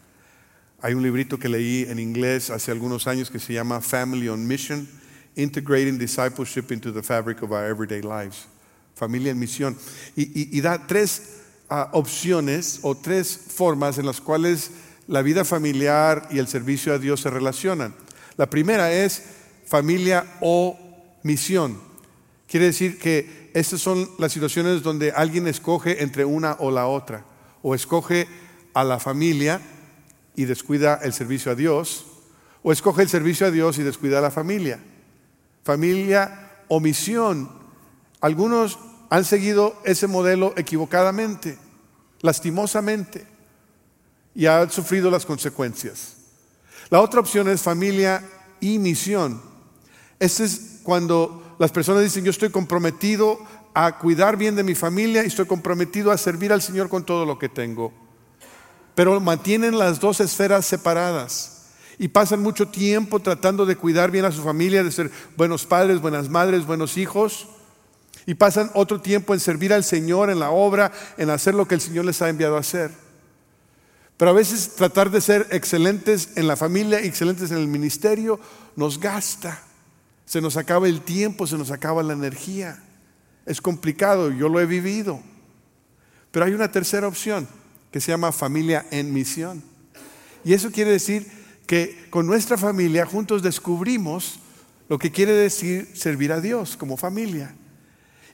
Hay 0.80 0.94
un 0.94 1.02
librito 1.02 1.38
que 1.38 1.50
leí 1.50 1.84
en 1.86 1.98
inglés 1.98 2.48
hace 2.48 2.70
algunos 2.70 3.06
años 3.06 3.30
que 3.30 3.38
se 3.38 3.52
llama 3.52 3.82
Family 3.82 4.30
on 4.30 4.46
Mission, 4.46 4.88
Integrating 5.36 5.98
Discipleship 5.98 6.72
into 6.72 6.94
the 6.94 7.02
Fabric 7.02 7.42
of 7.42 7.50
Our 7.50 7.64
Everyday 7.64 8.00
Lives. 8.00 8.46
Familia 8.94 9.32
en 9.32 9.38
misión. 9.38 9.76
Y, 10.16 10.58
da 10.62 10.86
tres 10.86 11.42
ah, 11.68 11.90
opciones 11.92 12.78
o 12.80 12.96
tres 12.96 13.38
formas 13.54 13.98
en 13.98 14.06
las 14.06 14.18
cuales 14.18 14.70
la 15.08 15.22
vida 15.22 15.44
familiar 15.44 16.28
y 16.30 16.38
el 16.38 16.46
servicio 16.46 16.92
a 16.92 16.98
Dios 16.98 17.22
se 17.22 17.30
relacionan. 17.30 17.94
La 18.36 18.48
primera 18.48 18.92
es 18.92 19.24
familia 19.66 20.24
o 20.40 20.78
misión. 21.22 21.80
Quiere 22.46 22.66
decir 22.66 22.98
que 22.98 23.50
estas 23.54 23.80
son 23.80 24.08
las 24.18 24.32
situaciones 24.32 24.82
donde 24.82 25.10
alguien 25.10 25.48
escoge 25.48 26.02
entre 26.02 26.24
una 26.24 26.56
o 26.60 26.70
la 26.70 26.86
otra. 26.86 27.24
O 27.62 27.74
escoge 27.74 28.28
a 28.74 28.84
la 28.84 29.00
familia 29.00 29.60
y 30.36 30.44
descuida 30.44 31.00
el 31.02 31.12
servicio 31.12 31.52
a 31.52 31.54
Dios. 31.54 32.06
O 32.62 32.70
escoge 32.70 33.02
el 33.02 33.08
servicio 33.08 33.46
a 33.46 33.50
Dios 33.50 33.78
y 33.78 33.82
descuida 33.82 34.18
a 34.18 34.22
la 34.22 34.30
familia. 34.30 34.78
Familia 35.64 36.62
o 36.68 36.80
misión. 36.80 37.50
Algunos 38.20 38.78
han 39.10 39.24
seguido 39.24 39.80
ese 39.84 40.06
modelo 40.06 40.52
equivocadamente, 40.56 41.56
lastimosamente, 42.20 43.26
y 44.34 44.46
han 44.46 44.70
sufrido 44.70 45.10
las 45.10 45.26
consecuencias. 45.26 46.16
La 46.90 47.00
otra 47.00 47.20
opción 47.20 47.48
es 47.48 47.62
familia 47.62 48.22
y 48.60 48.78
misión. 48.78 49.42
Este 50.18 50.44
es 50.44 50.80
cuando 50.82 51.56
las 51.58 51.70
personas 51.70 52.02
dicen, 52.02 52.24
yo 52.24 52.30
estoy 52.30 52.50
comprometido 52.50 53.38
a 53.74 53.98
cuidar 53.98 54.36
bien 54.36 54.56
de 54.56 54.64
mi 54.64 54.74
familia 54.74 55.22
y 55.22 55.26
estoy 55.26 55.46
comprometido 55.46 56.10
a 56.10 56.18
servir 56.18 56.52
al 56.52 56.62
Señor 56.62 56.88
con 56.88 57.04
todo 57.04 57.24
lo 57.24 57.38
que 57.38 57.48
tengo. 57.48 57.92
Pero 58.94 59.20
mantienen 59.20 59.78
las 59.78 60.00
dos 60.00 60.20
esferas 60.20 60.66
separadas 60.66 61.66
y 61.98 62.08
pasan 62.08 62.42
mucho 62.42 62.68
tiempo 62.68 63.20
tratando 63.20 63.66
de 63.66 63.76
cuidar 63.76 64.10
bien 64.10 64.24
a 64.24 64.32
su 64.32 64.42
familia, 64.42 64.82
de 64.82 64.92
ser 64.92 65.10
buenos 65.36 65.66
padres, 65.66 66.00
buenas 66.00 66.28
madres, 66.28 66.66
buenos 66.66 66.96
hijos. 66.96 67.48
Y 68.26 68.34
pasan 68.34 68.70
otro 68.74 69.00
tiempo 69.00 69.34
en 69.34 69.40
servir 69.40 69.72
al 69.72 69.84
Señor, 69.84 70.30
en 70.30 70.38
la 70.38 70.50
obra, 70.50 70.92
en 71.16 71.30
hacer 71.30 71.54
lo 71.54 71.66
que 71.66 71.74
el 71.74 71.80
Señor 71.80 72.04
les 72.04 72.20
ha 72.20 72.28
enviado 72.28 72.56
a 72.56 72.60
hacer. 72.60 72.90
Pero 74.18 74.32
a 74.32 74.34
veces 74.34 74.74
tratar 74.74 75.10
de 75.10 75.20
ser 75.20 75.46
excelentes 75.52 76.30
en 76.34 76.48
la 76.48 76.56
familia, 76.56 77.00
excelentes 77.00 77.52
en 77.52 77.58
el 77.58 77.68
ministerio, 77.68 78.38
nos 78.76 78.98
gasta. 78.98 79.62
Se 80.26 80.40
nos 80.40 80.56
acaba 80.56 80.88
el 80.88 81.00
tiempo, 81.02 81.46
se 81.46 81.56
nos 81.56 81.70
acaba 81.70 82.02
la 82.02 82.12
energía. 82.12 82.82
Es 83.46 83.62
complicado, 83.62 84.30
yo 84.30 84.48
lo 84.48 84.60
he 84.60 84.66
vivido. 84.66 85.22
Pero 86.32 86.44
hay 86.44 86.52
una 86.52 86.70
tercera 86.70 87.06
opción 87.06 87.48
que 87.92 88.00
se 88.00 88.10
llama 88.10 88.32
familia 88.32 88.84
en 88.90 89.14
misión. 89.14 89.62
Y 90.44 90.52
eso 90.52 90.72
quiere 90.72 90.90
decir 90.90 91.30
que 91.66 92.08
con 92.10 92.26
nuestra 92.26 92.58
familia 92.58 93.06
juntos 93.06 93.42
descubrimos 93.42 94.40
lo 94.88 94.98
que 94.98 95.12
quiere 95.12 95.32
decir 95.32 95.92
servir 95.94 96.32
a 96.32 96.40
Dios 96.40 96.76
como 96.76 96.96
familia. 96.96 97.54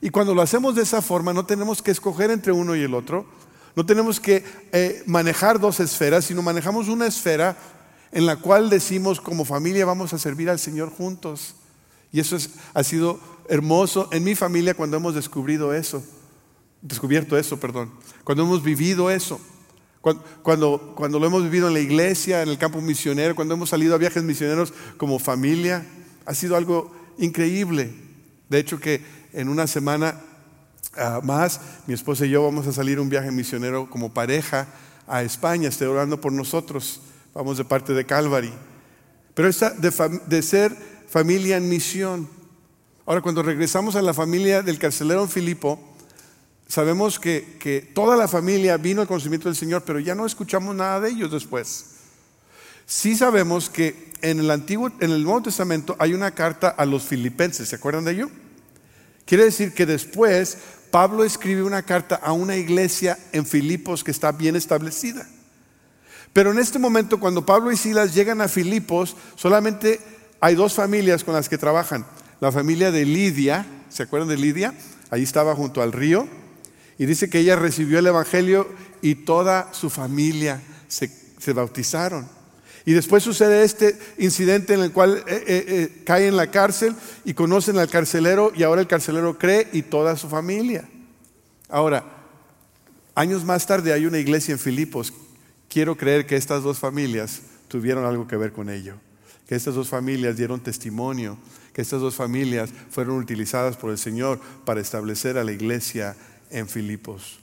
Y 0.01 0.09
cuando 0.09 0.33
lo 0.33 0.41
hacemos 0.41 0.75
de 0.75 0.81
esa 0.81 1.01
forma, 1.01 1.31
no 1.31 1.45
tenemos 1.45 1.81
que 1.81 1.91
escoger 1.91 2.31
entre 2.31 2.51
uno 2.51 2.75
y 2.75 2.81
el 2.81 2.93
otro, 2.93 3.25
no 3.75 3.85
tenemos 3.85 4.19
que 4.19 4.43
eh, 4.71 5.03
manejar 5.05 5.59
dos 5.59 5.79
esferas, 5.79 6.25
sino 6.25 6.41
manejamos 6.41 6.87
una 6.87 7.07
esfera 7.07 7.57
en 8.11 8.25
la 8.25 8.37
cual 8.37 8.69
decimos 8.69 9.19
como 9.19 9.43
familia 9.43 9.85
vamos 9.85 10.13
a 10.13 10.17
servir 10.17 10.49
al 10.49 10.59
Señor 10.59 10.89
juntos. 10.89 11.55
Y 12.11 12.21
eso 12.21 12.37
ha 12.73 12.83
sido 12.83 13.19
hermoso 13.49 14.07
en 14.11 14.23
mi 14.23 14.35
familia 14.35 14.73
cuando 14.73 14.95
hemos 14.97 15.15
descubierto 15.15 15.73
eso, 15.73 16.01
descubierto 16.81 17.37
eso, 17.37 17.59
perdón, 17.59 17.91
cuando 18.23 18.43
hemos 18.43 18.63
vivido 18.63 19.11
eso, 19.11 19.39
cuando, 20.41 20.93
cuando, 20.95 21.19
lo 21.19 21.25
hemos 21.25 21.43
vivido 21.43 21.67
en 21.67 21.73
la 21.73 21.79
iglesia, 21.79 22.43
en 22.43 22.49
el 22.49 22.59
campo 22.59 22.79
misionero, 22.79 23.35
cuando 23.35 23.55
hemos 23.55 23.69
salido 23.69 23.95
a 23.95 23.97
viajes 23.97 24.23
misioneros 24.23 24.71
como 24.97 25.17
familia, 25.17 25.85
ha 26.25 26.35
sido 26.35 26.55
algo 26.55 26.95
increíble. 27.17 27.91
De 28.47 28.59
hecho 28.59 28.79
que 28.79 29.01
en 29.33 29.49
una 29.49 29.65
semana 29.65 30.21
más, 31.23 31.59
mi 31.87 31.93
esposa 31.93 32.25
y 32.25 32.29
yo 32.29 32.43
vamos 32.43 32.67
a 32.67 32.73
salir 32.73 32.99
un 32.99 33.09
viaje 33.09 33.31
misionero 33.31 33.89
como 33.89 34.13
pareja 34.13 34.67
a 35.07 35.23
España, 35.23 35.69
estoy 35.69 35.87
orando 35.87 36.19
por 36.19 36.31
nosotros, 36.31 37.01
vamos 37.33 37.57
de 37.57 37.65
parte 37.65 37.93
de 37.93 38.05
Calvary. 38.05 38.53
Pero 39.33 39.49
esta 39.49 39.71
de, 39.71 40.41
ser 40.41 40.75
familia 41.09 41.57
en 41.57 41.69
misión. 41.69 42.27
Ahora, 43.05 43.21
cuando 43.21 43.43
regresamos 43.43 43.95
a 43.95 44.01
la 44.01 44.13
familia 44.13 44.63
del 44.63 44.79
carcelero 44.79 45.27
Filipo, 45.27 45.79
sabemos 46.67 47.19
que, 47.19 47.57
que, 47.59 47.81
toda 47.81 48.15
la 48.15 48.27
familia 48.27 48.77
vino 48.77 49.01
al 49.01 49.07
conocimiento 49.07 49.49
del 49.49 49.55
Señor, 49.55 49.83
pero 49.85 49.99
ya 49.99 50.15
no 50.15 50.25
escuchamos 50.25 50.75
nada 50.75 51.01
de 51.01 51.09
ellos 51.09 51.31
después. 51.31 51.85
Sí 52.85 53.15
sabemos 53.15 53.69
que 53.69 54.13
en 54.21 54.39
el 54.39 54.49
Antiguo, 54.49 54.91
en 54.99 55.11
el 55.11 55.23
Nuevo 55.23 55.43
Testamento 55.43 55.95
hay 55.99 56.13
una 56.13 56.31
carta 56.31 56.69
a 56.69 56.85
los 56.85 57.03
filipenses, 57.03 57.69
¿se 57.69 57.75
acuerdan 57.75 58.05
de 58.05 58.11
ello? 58.11 58.29
Quiere 59.25 59.43
decir 59.43 59.73
que 59.73 59.85
después 59.85 60.57
Pablo 60.95 61.25
escribe 61.25 61.61
una 61.61 61.81
carta 61.81 62.15
a 62.15 62.31
una 62.31 62.55
iglesia 62.55 63.19
en 63.33 63.45
Filipos 63.45 64.01
que 64.01 64.11
está 64.11 64.31
bien 64.31 64.55
establecida. 64.55 65.27
Pero 66.31 66.53
en 66.53 66.57
este 66.57 66.79
momento, 66.79 67.19
cuando 67.19 67.45
Pablo 67.45 67.69
y 67.69 67.75
Silas 67.75 68.15
llegan 68.15 68.39
a 68.39 68.47
Filipos, 68.47 69.17
solamente 69.35 69.99
hay 70.39 70.55
dos 70.55 70.73
familias 70.73 71.25
con 71.25 71.33
las 71.33 71.49
que 71.49 71.57
trabajan. 71.57 72.05
La 72.39 72.49
familia 72.49 72.91
de 72.91 73.03
Lidia, 73.03 73.65
¿se 73.89 74.03
acuerdan 74.03 74.29
de 74.29 74.37
Lidia? 74.37 74.73
Ahí 75.09 75.23
estaba 75.23 75.53
junto 75.53 75.81
al 75.81 75.91
río. 75.91 76.29
Y 76.97 77.05
dice 77.05 77.29
que 77.29 77.39
ella 77.39 77.57
recibió 77.57 77.99
el 77.99 78.07
Evangelio 78.07 78.65
y 79.01 79.15
toda 79.15 79.73
su 79.73 79.89
familia 79.89 80.61
se, 80.87 81.11
bautizaron. 81.51 82.25
Y 82.85 82.93
después 82.93 83.23
sucede 83.23 83.63
este 83.63 83.97
incidente 84.17 84.75
en 84.75 84.81
el 84.81 84.91
cual 84.91 85.17
eh, 85.27 85.43
eh, 85.47 85.65
eh, 85.67 86.01
cae 86.05 86.27
en 86.27 86.37
la 86.37 86.51
cárcel 86.51 86.95
y 87.23 87.33
conocen 87.33 87.79
al 87.79 87.89
carcelero 87.89 88.51
y 88.55 88.63
ahora 88.63 88.81
el 88.81 88.87
carcelero 88.87 89.39
cree 89.39 89.67
y 89.73 89.81
toda 89.81 90.15
su 90.17 90.29
familia. 90.29 90.87
Ahora, 91.67 92.05
años 93.15 93.43
más 93.43 93.65
tarde 93.65 93.91
hay 93.91 94.05
una 94.05 94.19
iglesia 94.19 94.51
en 94.51 94.59
Filipos. 94.59 95.13
Quiero 95.67 95.97
creer 95.97 96.27
que 96.27 96.35
estas 96.35 96.61
dos 96.61 96.77
familias 96.77 97.41
tuvieron 97.67 98.05
algo 98.05 98.27
que 98.27 98.37
ver 98.37 98.53
con 98.53 98.69
ello 98.69 98.95
que 99.47 99.55
estas 99.55 99.75
dos 99.75 99.89
familias 99.89 100.37
dieron 100.37 100.59
testimonio, 100.59 101.37
que 101.73 101.81
estas 101.81 102.01
dos 102.01 102.15
familias 102.15 102.71
fueron 102.89 103.17
utilizadas 103.17 103.77
por 103.77 103.91
el 103.91 103.97
Señor 103.97 104.39
para 104.65 104.81
establecer 104.81 105.37
a 105.37 105.43
la 105.43 105.51
iglesia 105.51 106.15
en 106.49 106.67
Filipos. 106.67 107.39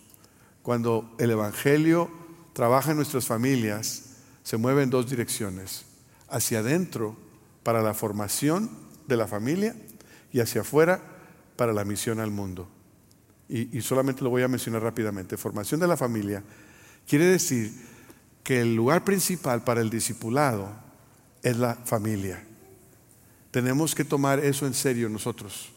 Cuando 0.62 1.14
el 1.18 1.30
Evangelio 1.30 2.10
trabaja 2.52 2.90
en 2.90 2.96
nuestras 2.96 3.26
familias, 3.26 4.01
se 4.42 4.56
mueve 4.56 4.82
en 4.82 4.90
dos 4.90 5.08
direcciones, 5.08 5.84
hacia 6.28 6.60
adentro 6.60 7.16
para 7.62 7.82
la 7.82 7.94
formación 7.94 8.70
de 9.06 9.16
la 9.16 9.26
familia 9.26 9.76
y 10.32 10.40
hacia 10.40 10.62
afuera 10.62 11.00
para 11.56 11.72
la 11.72 11.84
misión 11.84 12.20
al 12.20 12.30
mundo. 12.30 12.68
Y, 13.48 13.82
solamente 13.82 14.24
lo 14.24 14.30
voy 14.30 14.42
a 14.42 14.48
mencionar 14.48 14.82
rápidamente. 14.82 15.36
Formación 15.36 15.78
de 15.78 15.86
la 15.86 15.96
familia 15.96 16.42
quiere 17.06 17.26
decir 17.26 17.70
que 18.42 18.62
el 18.62 18.74
lugar 18.74 19.04
principal 19.04 19.62
para 19.62 19.82
el 19.82 19.90
discipulado 19.90 20.74
es 21.42 21.58
la 21.58 21.74
familia. 21.74 22.42
Tenemos 23.50 23.94
que 23.94 24.04
tomar 24.04 24.38
eso 24.38 24.66
en 24.66 24.72
serio 24.72 25.10
nosotros. 25.10 25.70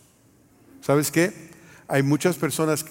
¿Sabes 0.80 1.12
qué? 1.12 1.51
Hay 1.89 2.01
muchas 2.01 2.38
personas 2.38 2.86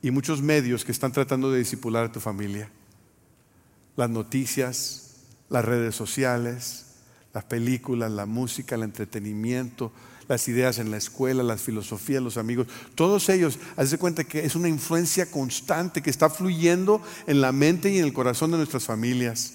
y 0.00 0.10
muchos 0.10 0.40
medios 0.40 0.84
que 0.84 0.92
están 0.92 1.12
tratando 1.12 1.50
de 1.50 1.58
disipular 1.58 2.06
a 2.06 2.12
tu 2.12 2.18
familia. 2.18 2.70
Las 3.96 4.08
noticias, 4.08 5.11
las 5.52 5.64
redes 5.64 5.94
sociales, 5.94 6.86
las 7.34 7.44
películas, 7.44 8.10
la 8.10 8.26
música, 8.26 8.74
el 8.74 8.82
entretenimiento, 8.82 9.92
las 10.26 10.48
ideas 10.48 10.78
en 10.78 10.90
la 10.90 10.96
escuela, 10.96 11.42
las 11.42 11.60
filosofías, 11.60 12.22
los 12.22 12.38
amigos, 12.38 12.66
todos 12.94 13.28
ellos, 13.28 13.58
hazte 13.76 13.98
cuenta 13.98 14.24
que 14.24 14.44
es 14.44 14.56
una 14.56 14.68
influencia 14.68 15.30
constante 15.30 16.00
que 16.00 16.10
está 16.10 16.30
fluyendo 16.30 17.02
en 17.26 17.42
la 17.42 17.52
mente 17.52 17.90
y 17.90 17.98
en 17.98 18.04
el 18.04 18.14
corazón 18.14 18.50
de 18.50 18.56
nuestras 18.56 18.84
familias. 18.84 19.52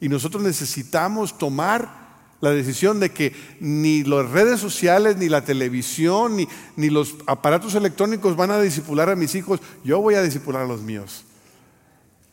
Y 0.00 0.08
nosotros 0.08 0.42
necesitamos 0.42 1.36
tomar 1.36 2.02
la 2.40 2.50
decisión 2.50 3.00
de 3.00 3.10
que 3.10 3.34
ni 3.58 4.04
las 4.04 4.30
redes 4.30 4.60
sociales, 4.60 5.16
ni 5.16 5.28
la 5.28 5.44
televisión, 5.44 6.36
ni, 6.36 6.48
ni 6.76 6.88
los 6.88 7.16
aparatos 7.26 7.74
electrónicos 7.74 8.36
van 8.36 8.52
a 8.52 8.60
disipular 8.60 9.10
a 9.10 9.16
mis 9.16 9.34
hijos, 9.34 9.60
yo 9.84 10.00
voy 10.00 10.14
a 10.14 10.22
disipular 10.22 10.62
a 10.62 10.66
los 10.66 10.82
míos. 10.82 11.24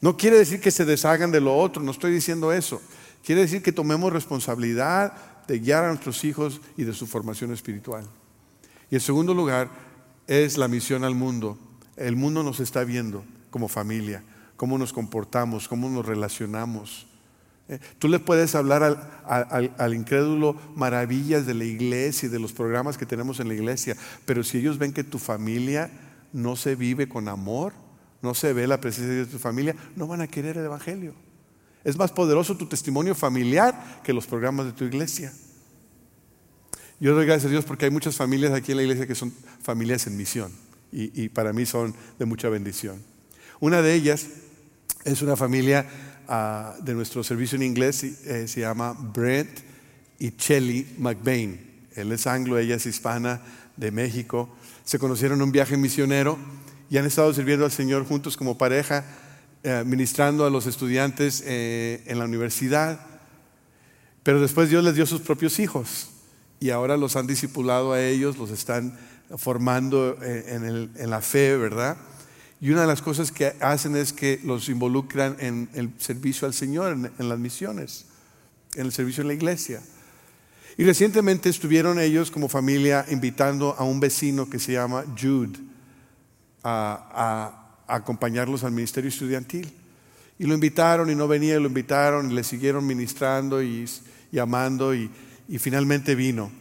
No 0.01 0.15
quiere 0.15 0.37
decir 0.37 0.61
que 0.61 0.71
se 0.71 0.85
deshagan 0.85 1.31
de 1.31 1.41
lo 1.41 1.57
otro, 1.57 1.81
no 1.81 1.91
estoy 1.91 2.11
diciendo 2.11 2.53
eso. 2.53 2.81
Quiere 3.23 3.41
decir 3.41 3.62
que 3.62 3.71
tomemos 3.71 4.13
responsabilidad 4.13 5.13
de 5.47 5.60
guiar 5.60 5.84
a 5.84 5.89
nuestros 5.89 6.23
hijos 6.23 6.62
y 6.77 6.84
de 6.84 6.93
su 6.93 7.08
formación 7.08 7.51
espiritual. 7.51 8.05
Y 8.91 8.95
en 8.95 9.01
segundo 9.01 9.34
lugar 9.34 9.69
es 10.27 10.58
la 10.58 10.67
misión 10.67 11.03
al 11.03 11.15
mundo. 11.15 11.58
El 11.97 12.15
mundo 12.15 12.43
nos 12.43 12.60
está 12.60 12.84
viendo 12.84 13.25
como 13.49 13.67
familia, 13.67 14.23
cómo 14.55 14.77
nos 14.77 14.93
comportamos, 14.93 15.67
cómo 15.67 15.89
nos 15.89 16.05
relacionamos. 16.05 17.08
Eh, 17.67 17.79
tú 17.99 18.08
le 18.08 18.19
puedes 18.19 18.55
hablar 18.55 18.84
al, 19.25 19.93
incrédulo 19.93 20.55
maravillas 20.75 21.45
de 21.45 21.53
la 21.53 21.65
iglesia 21.65 22.27
y 22.27 22.32
de 22.32 22.39
los 22.39 22.53
programas 22.53 22.97
que 22.97 23.05
tenemos 23.05 23.39
en 23.39 23.47
la 23.47 23.53
iglesia, 23.53 23.95
pero 24.25 24.43
si 24.43 24.58
ellos 24.58 24.77
ven 24.77 24.93
que 24.93 25.03
tu 25.03 25.19
familia 25.19 25.91
no 26.34 26.55
se 26.55 26.75
vive 26.75 27.08
con 27.08 27.27
amor, 27.27 27.73
no 28.21 28.34
se 28.34 28.53
ve 28.53 28.65
la 28.67 28.82
presencia 28.82 29.13
de 29.13 29.25
tu 29.25 29.39
familia, 29.39 29.75
no 29.95 30.08
van 30.08 30.21
a 30.21 30.27
querer 30.27 30.58
el 30.58 30.65
Evangelio. 30.65 31.13
Es 31.83 31.97
más 31.97 32.11
poderoso 32.11 32.57
tu 32.57 32.65
testimonio 32.65 33.15
familiar 33.15 34.01
que 34.03 34.13
los 34.13 34.27
programas 34.27 34.65
de 34.65 34.73
tu 34.73 34.83
iglesia. 34.83 35.33
Yo 36.99 37.15
doy 37.15 37.25
gracias 37.25 37.45
a 37.45 37.49
Dios 37.49 37.65
porque 37.65 37.85
hay 37.85 37.91
muchas 37.91 38.15
familias 38.17 38.51
aquí 38.51 38.71
en 38.71 38.77
la 38.77 38.83
iglesia 38.83 39.07
que 39.07 39.15
son 39.15 39.33
familias 39.61 40.05
en 40.07 40.17
misión 40.17 40.51
y, 40.91 41.29
para 41.29 41.53
mí 41.53 41.65
son 41.65 41.95
de 42.17 42.25
mucha 42.25 42.49
bendición. 42.49 43.01
Una 43.59 43.81
de 43.81 43.93
ellas 43.93 44.27
es 45.05 45.21
una 45.21 45.35
familia 45.37 45.87
ah, 46.27 46.75
de 46.81 46.93
nuestro 46.93 47.23
servicio 47.23 47.55
en 47.55 47.63
inglés, 47.63 48.03
eh, 48.03 48.47
se 48.47 48.61
llama 48.61 48.93
Brent 48.93 49.59
y 50.17 50.31
Chelly 50.31 50.95
McBain. 50.97 51.87
Él 51.95 52.11
es 52.11 52.27
anglo, 52.27 52.57
ella 52.57 52.75
es 52.75 52.85
hispana 52.85 53.41
de 53.77 53.91
México. 53.91 54.49
Se 54.83 54.99
conocieron 54.99 55.39
en 55.39 55.43
un 55.43 55.51
viaje 55.51 55.77
misionero 55.77 56.37
y 56.89 56.97
han 56.97 57.05
estado 57.05 57.33
sirviendo 57.33 57.65
al 57.65 57.71
Señor 57.71 58.05
juntos 58.05 58.35
como 58.35 58.57
pareja, 58.57 59.05
eh, 59.63 59.83
ministrando 59.85 60.45
a 60.45 60.49
los 60.49 60.67
estudiantes 60.67 61.43
eh, 61.45 62.03
en 62.05 62.19
la 62.19 62.25
universidad. 62.25 62.99
Pero 64.23 64.41
después 64.41 64.69
Dios 64.69 64.83
les 64.83 64.95
dio 64.95 65.05
sus 65.05 65.21
propios 65.21 65.59
hijos 65.59 66.09
y 66.59 66.69
ahora 66.69 66.97
los 66.97 67.15
han 67.15 67.27
discipulado 67.27 67.93
a 67.93 68.01
ellos, 68.01 68.37
los 68.37 68.51
están 68.51 68.97
formando 69.37 70.17
eh, 70.21 70.91
en, 70.95 71.09
la 71.09 71.21
fe, 71.21 71.55
¿verdad? 71.55 71.97
Y 72.59 72.71
una 72.71 72.81
de 72.81 72.87
las 72.87 73.01
cosas 73.01 73.31
que 73.31 73.53
hacen 73.59 73.95
es 73.95 74.11
que 74.11 74.41
los 74.43 74.67
involucran 74.69 75.37
en 75.39 75.69
el 75.73 75.93
servicio 75.97 76.47
al 76.47 76.53
Señor, 76.53 77.11
en, 77.17 77.29
las 77.29 77.39
misiones, 77.39 78.05
en 78.75 78.87
el 78.87 78.91
servicio 78.91 79.21
en 79.21 79.27
la 79.27 79.33
iglesia. 79.33 79.81
Y 80.77 80.83
recientemente 80.83 81.49
estuvieron 81.49 81.99
ellos 81.99 82.31
como 82.31 82.49
familia 82.49 83.05
invitando 83.09 83.75
a 83.77 83.83
un 83.83 83.99
vecino 83.99 84.49
que 84.49 84.59
se 84.59 84.73
llama 84.73 85.05
Jude 85.19 85.59
a, 86.63 87.68
acompañarlos 87.89 88.63
al 88.63 88.71
ministerio 88.71 89.10
estudiantil. 89.10 89.71
Y 90.38 90.45
lo 90.45 90.54
invitaron 90.54 91.10
y 91.10 91.15
no 91.15 91.28
venía, 91.28 91.56
y 91.56 91.60
lo 91.60 91.67
invitaron 91.67 92.32
y 92.32 92.34
le 92.34 92.43
siguieron 92.43 92.86
ministrando 92.88 93.62
y, 93.62 93.86
amando 94.39 94.93
y 94.93 95.10
finalmente 95.60 96.15
vino. 96.15 96.52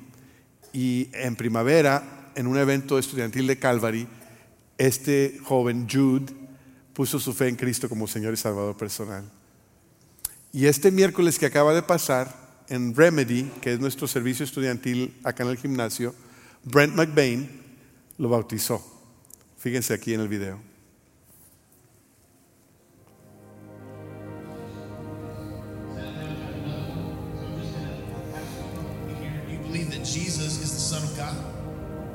Y 0.72 1.08
en 1.12 1.36
primavera 1.36 2.30
en 2.34 2.46
un 2.46 2.56
evento 2.56 2.98
estudiantil 2.98 3.46
de 3.46 3.58
Calvary, 3.58 4.06
este 4.76 5.40
joven 5.44 5.88
Jude 5.90 6.32
puso 6.94 7.18
su 7.18 7.34
fe 7.34 7.48
en 7.48 7.56
Cristo 7.56 7.88
como 7.88 8.06
Señor 8.06 8.34
y 8.34 8.36
Salvador 8.36 8.76
personal. 8.76 9.24
Y 10.52 10.66
este 10.66 10.90
miércoles 10.90 11.38
que 11.38 11.46
acaba 11.46 11.74
de 11.74 11.82
pasar, 11.82 12.48
en 12.68 12.94
Remedy, 12.94 13.44
que 13.60 13.72
es 13.72 13.80
nuestro 13.80 14.06
servicio 14.06 14.44
estudiantil 14.44 15.14
acá 15.24 15.42
en 15.42 15.50
el 15.50 15.56
gimnasio, 15.56 16.14
Brent 16.64 16.94
McBain 16.94 17.48
lo 18.18 18.28
bautizó. 18.28 18.84
Fíjense 19.56 19.94
aquí 19.94 20.14
en 20.14 20.20
el 20.20 20.28
video. 20.28 20.67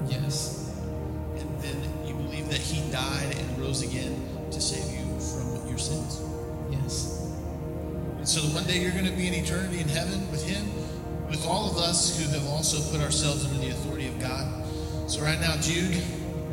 Yes. 0.10 0.70
And 1.38 1.62
then 1.62 1.78
you 2.06 2.14
believe 2.14 2.50
that 2.50 2.60
he 2.60 2.90
died 2.92 3.36
and 3.38 3.60
rose 3.60 3.82
again 3.82 4.28
to 4.52 4.62
save 4.62 4.92
you 4.92 5.06
from 5.20 5.68
your 5.68 5.78
sins. 5.78 6.22
Yes. 6.70 7.30
And 8.18 8.28
so 8.28 8.42
one 8.54 8.64
day 8.66 8.80
you're 8.80 8.92
going 8.92 9.06
to 9.06 9.12
be 9.12 9.28
in 9.28 9.34
eternity 9.34 9.80
in 9.80 9.88
heaven 9.88 10.30
with 10.32 10.46
him, 10.48 10.66
with 11.30 11.46
all 11.46 11.70
of 11.70 11.78
us 11.78 12.18
who 12.18 12.30
have 12.38 12.48
also 12.48 12.80
put 12.92 13.02
ourselves 13.02 13.46
under 13.46 13.60
the 13.60 13.70
authority 13.70 14.08
of 14.08 14.20
God. 14.20 14.66
So 15.08 15.22
right 15.22 15.40
now, 15.40 15.56
Jude, 15.58 16.02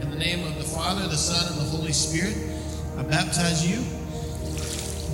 in 0.01 0.11
the 0.11 0.19
name 0.19 0.47
of 0.47 0.57
the 0.57 0.65
Father, 0.65 1.07
the 1.09 1.17
Son, 1.17 1.53
and 1.53 1.61
the 1.61 1.77
Holy 1.77 1.93
Spirit, 1.93 2.37
I 2.99 3.03
baptize 3.03 3.67
you, 3.67 3.85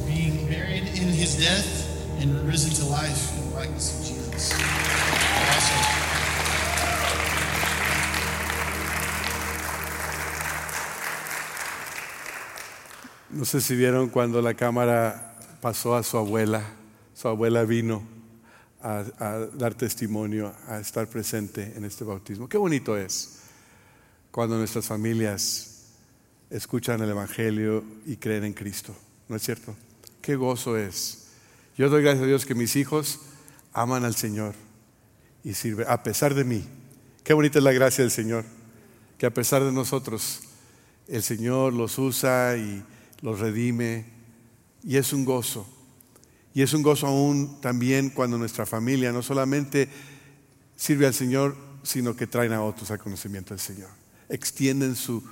being 0.06 0.46
buried 0.48 0.86
in 0.88 1.08
his 1.08 1.36
death 1.38 2.20
and 2.20 2.46
risen 2.46 2.70
to 2.72 2.84
life 2.90 3.36
in 3.38 3.50
the 3.50 3.56
likeness 3.56 3.98
of 3.98 4.06
Jesus. 4.06 5.15
No 13.36 13.44
sé 13.44 13.60
si 13.60 13.76
vieron 13.76 14.08
cuando 14.08 14.40
la 14.40 14.54
cámara 14.54 15.36
pasó 15.60 15.94
a 15.94 16.02
su 16.02 16.16
abuela, 16.16 16.64
su 17.14 17.28
abuela 17.28 17.64
vino 17.64 18.02
a, 18.82 19.04
dar 19.52 19.74
testimonio, 19.74 20.54
a 20.66 20.78
estar 20.78 21.06
presente 21.06 21.74
en 21.76 21.84
este 21.84 22.02
bautismo. 22.02 22.48
Qué 22.48 22.56
bonito 22.56 22.96
es 22.96 23.40
cuando 24.30 24.56
nuestras 24.56 24.86
familias 24.86 25.84
escuchan 26.50 27.02
el 27.02 27.10
Evangelio 27.10 27.84
y 28.06 28.16
creen 28.16 28.44
en 28.44 28.52
Cristo, 28.54 28.96
¿no 29.28 29.36
es 29.36 29.42
cierto? 29.42 29.76
Qué 30.22 30.34
gozo 30.36 30.78
es. 30.78 31.28
Yo 31.76 31.90
doy 31.90 32.02
gracias 32.02 32.24
a 32.24 32.26
Dios 32.26 32.46
que 32.46 32.54
mis 32.54 32.74
hijos 32.74 33.20
aman 33.72 34.04
al 34.04 34.14
Señor 34.14 34.54
y 35.46 35.54
sirven, 35.54 35.86
a 35.88 36.02
pesar 36.02 36.34
de 36.34 36.42
mí. 36.42 36.64
Qué 37.22 37.32
bonita 37.32 37.60
es 37.60 37.64
la 37.64 37.70
gracia 37.70 38.02
del 38.02 38.10
Señor, 38.10 38.44
que 39.16 39.26
a 39.26 39.30
pesar 39.32 39.62
de 39.62 39.70
nosotros, 39.70 40.40
el 41.06 41.22
Señor 41.22 41.72
los 41.72 42.00
usa 42.00 42.56
y 42.56 42.82
los 43.22 43.38
redime 43.38 44.06
y 44.82 44.96
es 44.96 45.12
un 45.12 45.24
gozo. 45.24 45.64
Y 46.52 46.62
es 46.62 46.74
un 46.74 46.82
gozo 46.82 47.06
aún 47.06 47.60
también 47.60 48.10
cuando 48.10 48.38
nuestra 48.38 48.66
familia 48.66 49.12
no 49.12 49.22
solamente 49.22 49.88
sirve 50.74 51.06
al 51.06 51.14
Señor, 51.14 51.56
sino 51.84 52.16
que 52.16 52.26
traen 52.26 52.52
a 52.52 52.64
otros 52.64 52.90
al 52.90 52.98
conocimiento 52.98 53.54
del 53.54 53.60
Señor. 53.60 53.90
Extienden 54.28 54.96
su, 54.96 55.22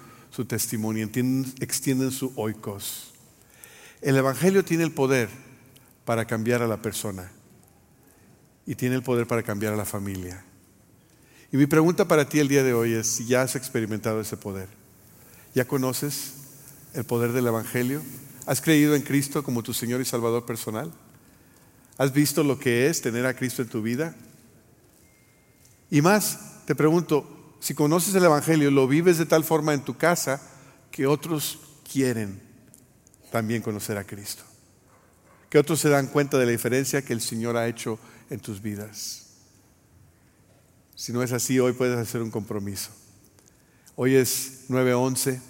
testimonio, 0.47 1.11
extienden 1.59 2.13
su 2.13 2.33
oikos. 2.37 3.13
El 4.01 4.17
Evangelio 4.17 4.65
tiene 4.65 4.85
el 4.85 4.93
poder 4.93 5.29
para 6.05 6.25
cambiar 6.25 6.63
a 6.63 6.69
la 6.69 6.81
persona 6.81 7.33
y 8.67 8.75
tiene 8.75 8.97
el 8.97 9.03
poder 9.03 9.27
para 9.27 9.43
cambiar 9.43 9.73
a 9.73 9.77
la 9.77 9.85
familia. 9.85 10.45
Y 11.53 11.57
mi 11.57 11.67
pregunta 11.67 12.09
para 12.09 12.29
ti 12.29 12.41
el 12.41 12.49
día 12.49 12.63
de 12.63 12.75
hoy 12.75 12.95
es 12.95 13.07
si 13.07 13.27
ya 13.27 13.43
has 13.43 13.55
experimentado 13.57 14.21
ese 14.21 14.37
poder. 14.37 14.69
¿Ya 15.55 15.67
conoces 15.67 16.35
el 16.95 17.05
poder 17.05 17.33
del 17.33 17.47
Evangelio? 17.47 18.03
¿Has 18.47 18.61
creído 18.61 18.95
en 18.95 19.03
Cristo 19.03 19.43
como 19.45 19.63
tu 19.63 19.73
Señor 19.73 20.01
y 20.01 20.05
Salvador 20.05 20.45
personal? 20.47 20.93
¿Has 21.97 22.13
visto 22.13 22.43
lo 22.43 22.59
que 22.59 22.89
es 22.89 23.01
tener 23.01 23.25
a 23.25 23.37
Cristo 23.37 23.63
en 23.63 23.69
tu 23.69 23.83
vida? 23.83 24.17
Y 25.91 26.03
más, 26.03 26.65
te 26.67 26.75
pregunto, 26.75 27.57
si 27.61 27.75
conoces 27.75 28.15
el 28.15 28.25
Evangelio, 28.25 28.71
lo 28.71 28.89
vives 28.89 29.19
de 29.19 29.27
tal 29.27 29.45
forma 29.45 29.75
en 29.75 29.85
tu 29.85 29.97
casa 29.97 30.43
que 30.91 31.07
otros 31.07 31.61
quieren 31.91 32.43
también 33.31 33.63
conocer 33.63 33.97
a 33.97 34.05
Cristo. 34.05 34.43
Que 35.49 35.59
otros 35.59 35.79
se 35.79 35.89
dan 35.89 36.09
cuenta 36.09 36.37
de 36.37 36.47
la 36.47 36.53
diferencia 36.53 37.03
que 37.03 37.13
el 37.13 37.21
Señor 37.21 37.57
ha 37.57 37.69
hecho 37.69 37.99
en 38.31 38.41
tus 38.41 38.61
vidas. 38.61 39.25
Si 40.95 41.13
no 41.13 41.23
es 41.23 41.33
así, 41.33 41.59
hoy 41.59 41.73
puedes 41.73 41.99
hacer 41.99 42.23
un 42.23 42.31
compromiso. 42.31 42.91
Hoy 43.97 44.15
es 44.15 44.65
9:11 44.69 45.41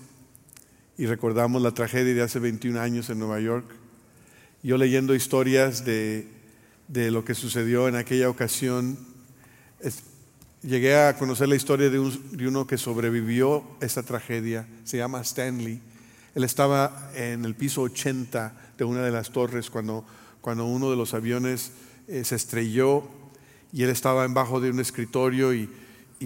y 0.96 1.06
recordamos 1.06 1.62
la 1.62 1.72
tragedia 1.72 2.14
de 2.14 2.22
hace 2.22 2.38
21 2.38 2.80
años 2.80 3.10
en 3.10 3.18
Nueva 3.18 3.40
York. 3.40 3.64
Yo 4.62 4.78
leyendo 4.78 5.14
historias 5.14 5.84
de, 5.84 6.28
lo 6.88 7.24
que 7.24 7.34
sucedió 7.34 7.88
en 7.88 7.96
aquella 7.96 8.30
ocasión, 8.30 8.96
llegué 10.62 10.96
a 10.96 11.18
conocer 11.18 11.48
la 11.48 11.56
historia 11.56 11.90
de, 11.90 11.98
uno 11.98 12.66
que 12.66 12.78
sobrevivió 12.78 13.64
esa 13.80 14.02
tragedia, 14.02 14.66
se 14.84 14.96
llama 14.96 15.20
Stanley. 15.20 15.80
Él 16.34 16.44
estaba 16.44 17.10
en 17.14 17.44
el 17.44 17.54
piso 17.54 17.82
80 17.82 18.72
de 18.78 18.84
una 18.84 19.02
de 19.02 19.10
las 19.10 19.30
torres 19.30 19.68
cuando, 19.70 20.04
cuando 20.40 20.64
uno 20.64 20.90
de 20.90 20.96
los 20.96 21.12
aviones 21.14 21.72
eh, 22.08 22.24
se 22.24 22.34
estrelló 22.34 23.04
y 23.72 23.82
él 23.82 23.90
estaba 23.90 24.26
bajo 24.28 24.60
de 24.60 24.70
un 24.70 24.80
escritorio 24.80 25.54
y, 25.54 25.70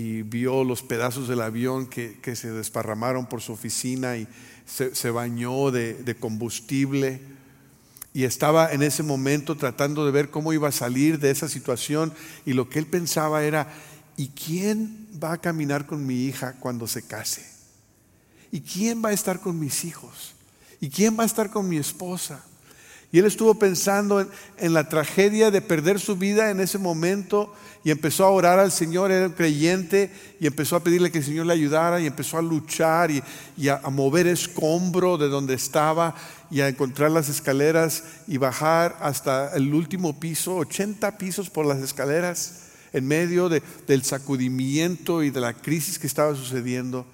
vio 0.01 0.63
los 0.63 0.83
pedazos 0.83 1.27
del 1.27 1.41
avión 1.41 1.89
que, 1.89 2.21
que 2.23 2.37
se 2.37 2.53
desparramaron 2.53 3.27
por 3.27 3.41
su 3.41 3.53
oficina 3.53 4.17
y, 4.17 4.29
se, 4.69 5.11
bañó 5.11 5.71
de, 5.71 6.17
combustible 6.19 7.21
y 8.13 8.25
estaba 8.25 8.73
en 8.73 8.83
ese 8.83 9.03
momento 9.03 9.57
tratando 9.57 10.05
de 10.05 10.13
ver 10.13 10.31
cómo 10.31 10.53
iba 10.53 10.69
a 10.69 10.73
salir 10.73 11.19
de 11.19 11.31
esa 11.31 11.49
situación 11.49 12.13
y 12.45 12.53
lo 12.53 12.69
que 12.69 12.79
él 12.79 12.87
pensaba 12.87 13.45
era, 13.45 13.73
¿y 14.17 14.29
quién 14.29 15.09
va 15.23 15.33
a 15.33 15.41
caminar 15.41 15.87
con 15.87 16.07
mi 16.07 16.25
hija 16.25 16.57
cuando 16.61 16.87
se 16.87 17.07
case? 17.07 17.47
¿Y 18.51 18.61
quién 18.61 19.03
va 19.05 19.11
a 19.11 19.13
estar 19.13 19.41
con 19.41 19.59
mis 19.59 19.85
hijos? 19.85 20.35
¿Y 20.81 20.91
quién 20.91 21.19
va 21.19 21.23
a 21.23 21.27
estar 21.27 21.51
con 21.51 21.69
mi 21.69 21.77
esposa? 21.77 22.45
Y 23.11 23.19
él 23.19 23.25
estuvo 23.25 23.55
pensando 23.55 24.27
en, 24.59 24.75
la 24.75 24.89
tragedia 24.89 25.51
de 25.51 25.63
perder 25.63 25.99
su 25.99 26.17
vida 26.17 26.51
en 26.51 26.61
ese 26.61 26.77
momento 26.77 27.55
y 27.83 27.91
empezó 27.91 28.27
a 28.27 28.31
orar 28.31 28.59
al 28.59 28.71
Señor, 28.71 29.11
era 29.11 29.29
un 29.29 29.33
creyente 29.33 30.11
y 30.39 30.47
empezó 30.47 30.77
a 30.77 30.85
pedirle 30.85 31.11
que 31.11 31.19
el 31.19 31.25
Señor 31.25 31.47
le 31.47 31.55
ayudara 31.55 32.01
y 32.01 32.07
empezó 32.07 32.37
a 32.37 32.43
luchar 32.43 33.11
y, 33.11 33.23
a, 33.69 33.81
mover 33.91 34.27
escombro 34.27 35.17
de 35.17 35.29
donde 35.29 35.55
estaba 35.55 36.15
y 36.51 36.61
a 36.61 36.69
encontrar 36.69 37.11
las 37.11 37.31
escaleras 37.31 38.05
y 38.27 38.37
bajar 38.37 38.99
hasta 39.01 39.57
el 39.57 39.73
último 39.73 40.21
piso, 40.21 40.57
80 40.57 41.17
pisos 41.17 41.49
por 41.49 41.65
las 41.65 41.79
escaleras 41.79 42.65
en 42.93 43.07
medio 43.07 43.49
del 43.49 44.05
sacudimiento 44.05 45.23
y 45.23 45.31
de 45.31 45.41
la 45.41 45.55
crisis 45.55 45.99
que 45.99 46.07
estaba 46.07 46.35
sucediendo. 46.35 47.07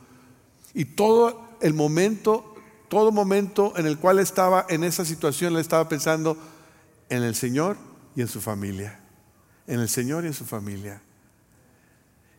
Y 0.72 0.86
todo 0.86 1.56
el 1.60 1.72
momento 1.72 2.53
todo 2.94 3.10
momento 3.10 3.72
en 3.76 3.86
el 3.86 3.98
cual 3.98 4.20
estaba 4.20 4.66
en 4.68 4.84
esa 4.84 5.04
situación, 5.04 5.54
él 5.54 5.58
estaba 5.58 5.88
pensando 5.88 6.38
en 7.08 7.24
el 7.24 7.34
Señor 7.34 7.76
y 8.14 8.20
en 8.20 8.28
su 8.28 8.40
familia. 8.40 9.00
En 9.66 9.80
el 9.80 9.88
Señor 9.88 10.22
y 10.22 10.28
en 10.28 10.32
su 10.32 10.44
familia. 10.44 11.02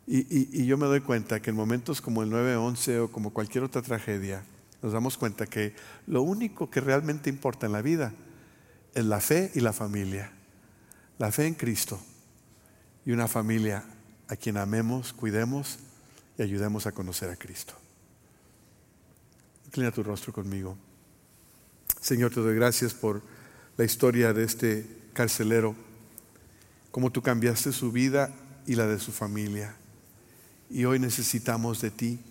Y 0.07 0.65
yo 0.65 0.77
me 0.77 0.85
doy 0.85 1.01
cuenta 1.01 1.41
que 1.41 1.49
en 1.49 1.57
momentos 1.57 1.99
como 1.99 2.23
el 2.23 2.31
9-11 2.31 3.03
o 3.03 3.11
como 3.11 3.33
cualquier 3.33 3.65
otra 3.65 3.81
tragedia, 3.81 4.45
nos 4.81 4.93
damos 4.93 5.17
cuenta 5.17 5.45
que 5.45 5.75
lo 6.07 6.21
único 6.21 6.69
que 6.69 6.79
realmente 6.79 7.29
importa 7.29 7.65
en 7.65 7.73
la 7.73 7.81
vida 7.81 8.13
es 8.93 9.03
la 9.03 9.19
fe 9.19 9.51
y 9.55 9.59
la 9.59 9.73
familia. 9.73 10.31
La 11.17 11.33
fe 11.33 11.47
en 11.47 11.55
Cristo 11.55 11.99
y 13.05 13.11
una 13.11 13.27
familia 13.27 13.83
a 14.29 14.37
quien 14.37 14.55
amemos, 14.55 15.11
cuidemos 15.11 15.79
y 16.37 16.43
ayudemos 16.43 16.87
a 16.87 16.93
conocer 16.93 17.29
a 17.29 17.35
Cristo. 17.35 17.73
Inclina 19.75 19.91
tu 19.91 20.03
rostro 20.03 20.31
conmigo. 20.31 20.77
Señor, 21.99 22.33
te 22.33 22.39
doy 22.39 22.55
gracias 22.55 22.93
por 22.93 23.21
la 23.75 23.83
historia 23.83 24.31
de 24.31 24.45
este 24.45 24.87
carcelero, 25.11 25.75
cómo 26.91 27.11
tú 27.11 27.21
cambiaste 27.21 27.73
su 27.73 27.91
vida 27.91 28.33
y 28.65 28.75
la 28.75 28.87
de 28.87 28.97
su 29.01 29.11
familia. 29.11 29.75
Y 30.69 30.85
hoy 30.85 30.97
necesitamos 30.97 31.81
de 31.81 31.91
ti 31.91 32.21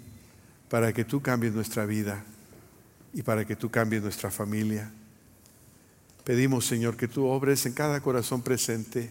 para 0.70 0.94
que 0.94 1.04
tú 1.04 1.20
cambies 1.20 1.52
nuestra 1.52 1.84
vida 1.84 2.24
y 3.12 3.20
para 3.20 3.44
que 3.44 3.56
tú 3.56 3.70
cambies 3.70 4.02
nuestra 4.02 4.30
familia. 4.30 4.90
Pedimos, 6.24 6.64
Señor, 6.64 6.96
que 6.96 7.08
tú 7.08 7.26
obres 7.26 7.66
en 7.66 7.74
cada 7.74 8.00
corazón 8.00 8.40
presente, 8.40 9.10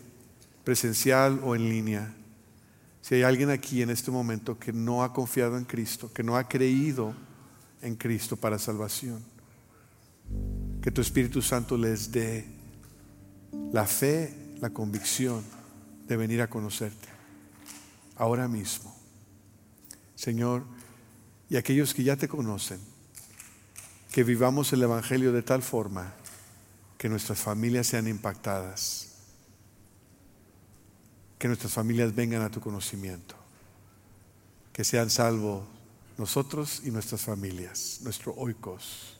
presencial 0.64 1.40
o 1.44 1.54
en 1.54 1.70
línea. 1.70 2.12
Si 3.04 3.14
hay 3.14 3.22
alguien 3.22 3.52
aquí 3.52 3.84
en 3.84 3.92
este 3.92 4.10
momento 4.10 4.58
que 4.58 4.74
no 4.74 5.04
ha 5.04 5.14
confiado 5.14 5.56
en 5.56 5.66
Cristo, 5.66 6.12
que 6.12 6.24
no 6.24 6.36
ha 6.36 6.48
creído 6.48 7.14
en 7.84 7.96
Cristo 7.96 8.38
para 8.38 8.58
salvación, 8.58 9.22
que 10.82 10.92
tu 10.92 11.02
Espíritu 11.02 11.42
Santo 11.42 11.78
les 11.78 12.12
dé 12.12 12.46
la 13.72 13.86
fe, 13.86 14.56
la 14.60 14.70
convicción 14.72 15.44
de 16.08 16.18
venir 16.18 16.42
a 16.42 16.50
conocerte 16.50 17.10
ahora 18.16 18.48
mismo. 18.48 18.96
Señor, 20.16 20.64
y 21.50 21.58
aquellos 21.58 21.94
que 21.94 22.04
ya 22.04 22.16
te 22.16 22.28
conocen, 22.28 22.80
que 24.12 24.24
vivamos 24.24 24.72
el 24.74 24.84
Evangelio 24.84 25.34
de 25.34 25.42
tal 25.42 25.62
forma 25.62 26.14
que 26.98 27.10
nuestras 27.10 27.40
familias 27.40 27.88
sean 27.88 28.08
impactadas, 28.08 29.10
que 31.38 31.48
nuestras 31.50 31.74
familias 31.74 32.16
vengan 32.16 32.42
a 32.42 32.50
tu 32.50 32.62
conocimiento, 32.62 33.36
que 34.72 34.86
sean 34.86 35.10
salvos 35.10 35.64
nosotros 36.18 36.82
y 36.84 36.92
nuestras 36.92 37.22
familias, 37.22 38.00
nuestro 38.04 38.34
oikos. 38.36 39.13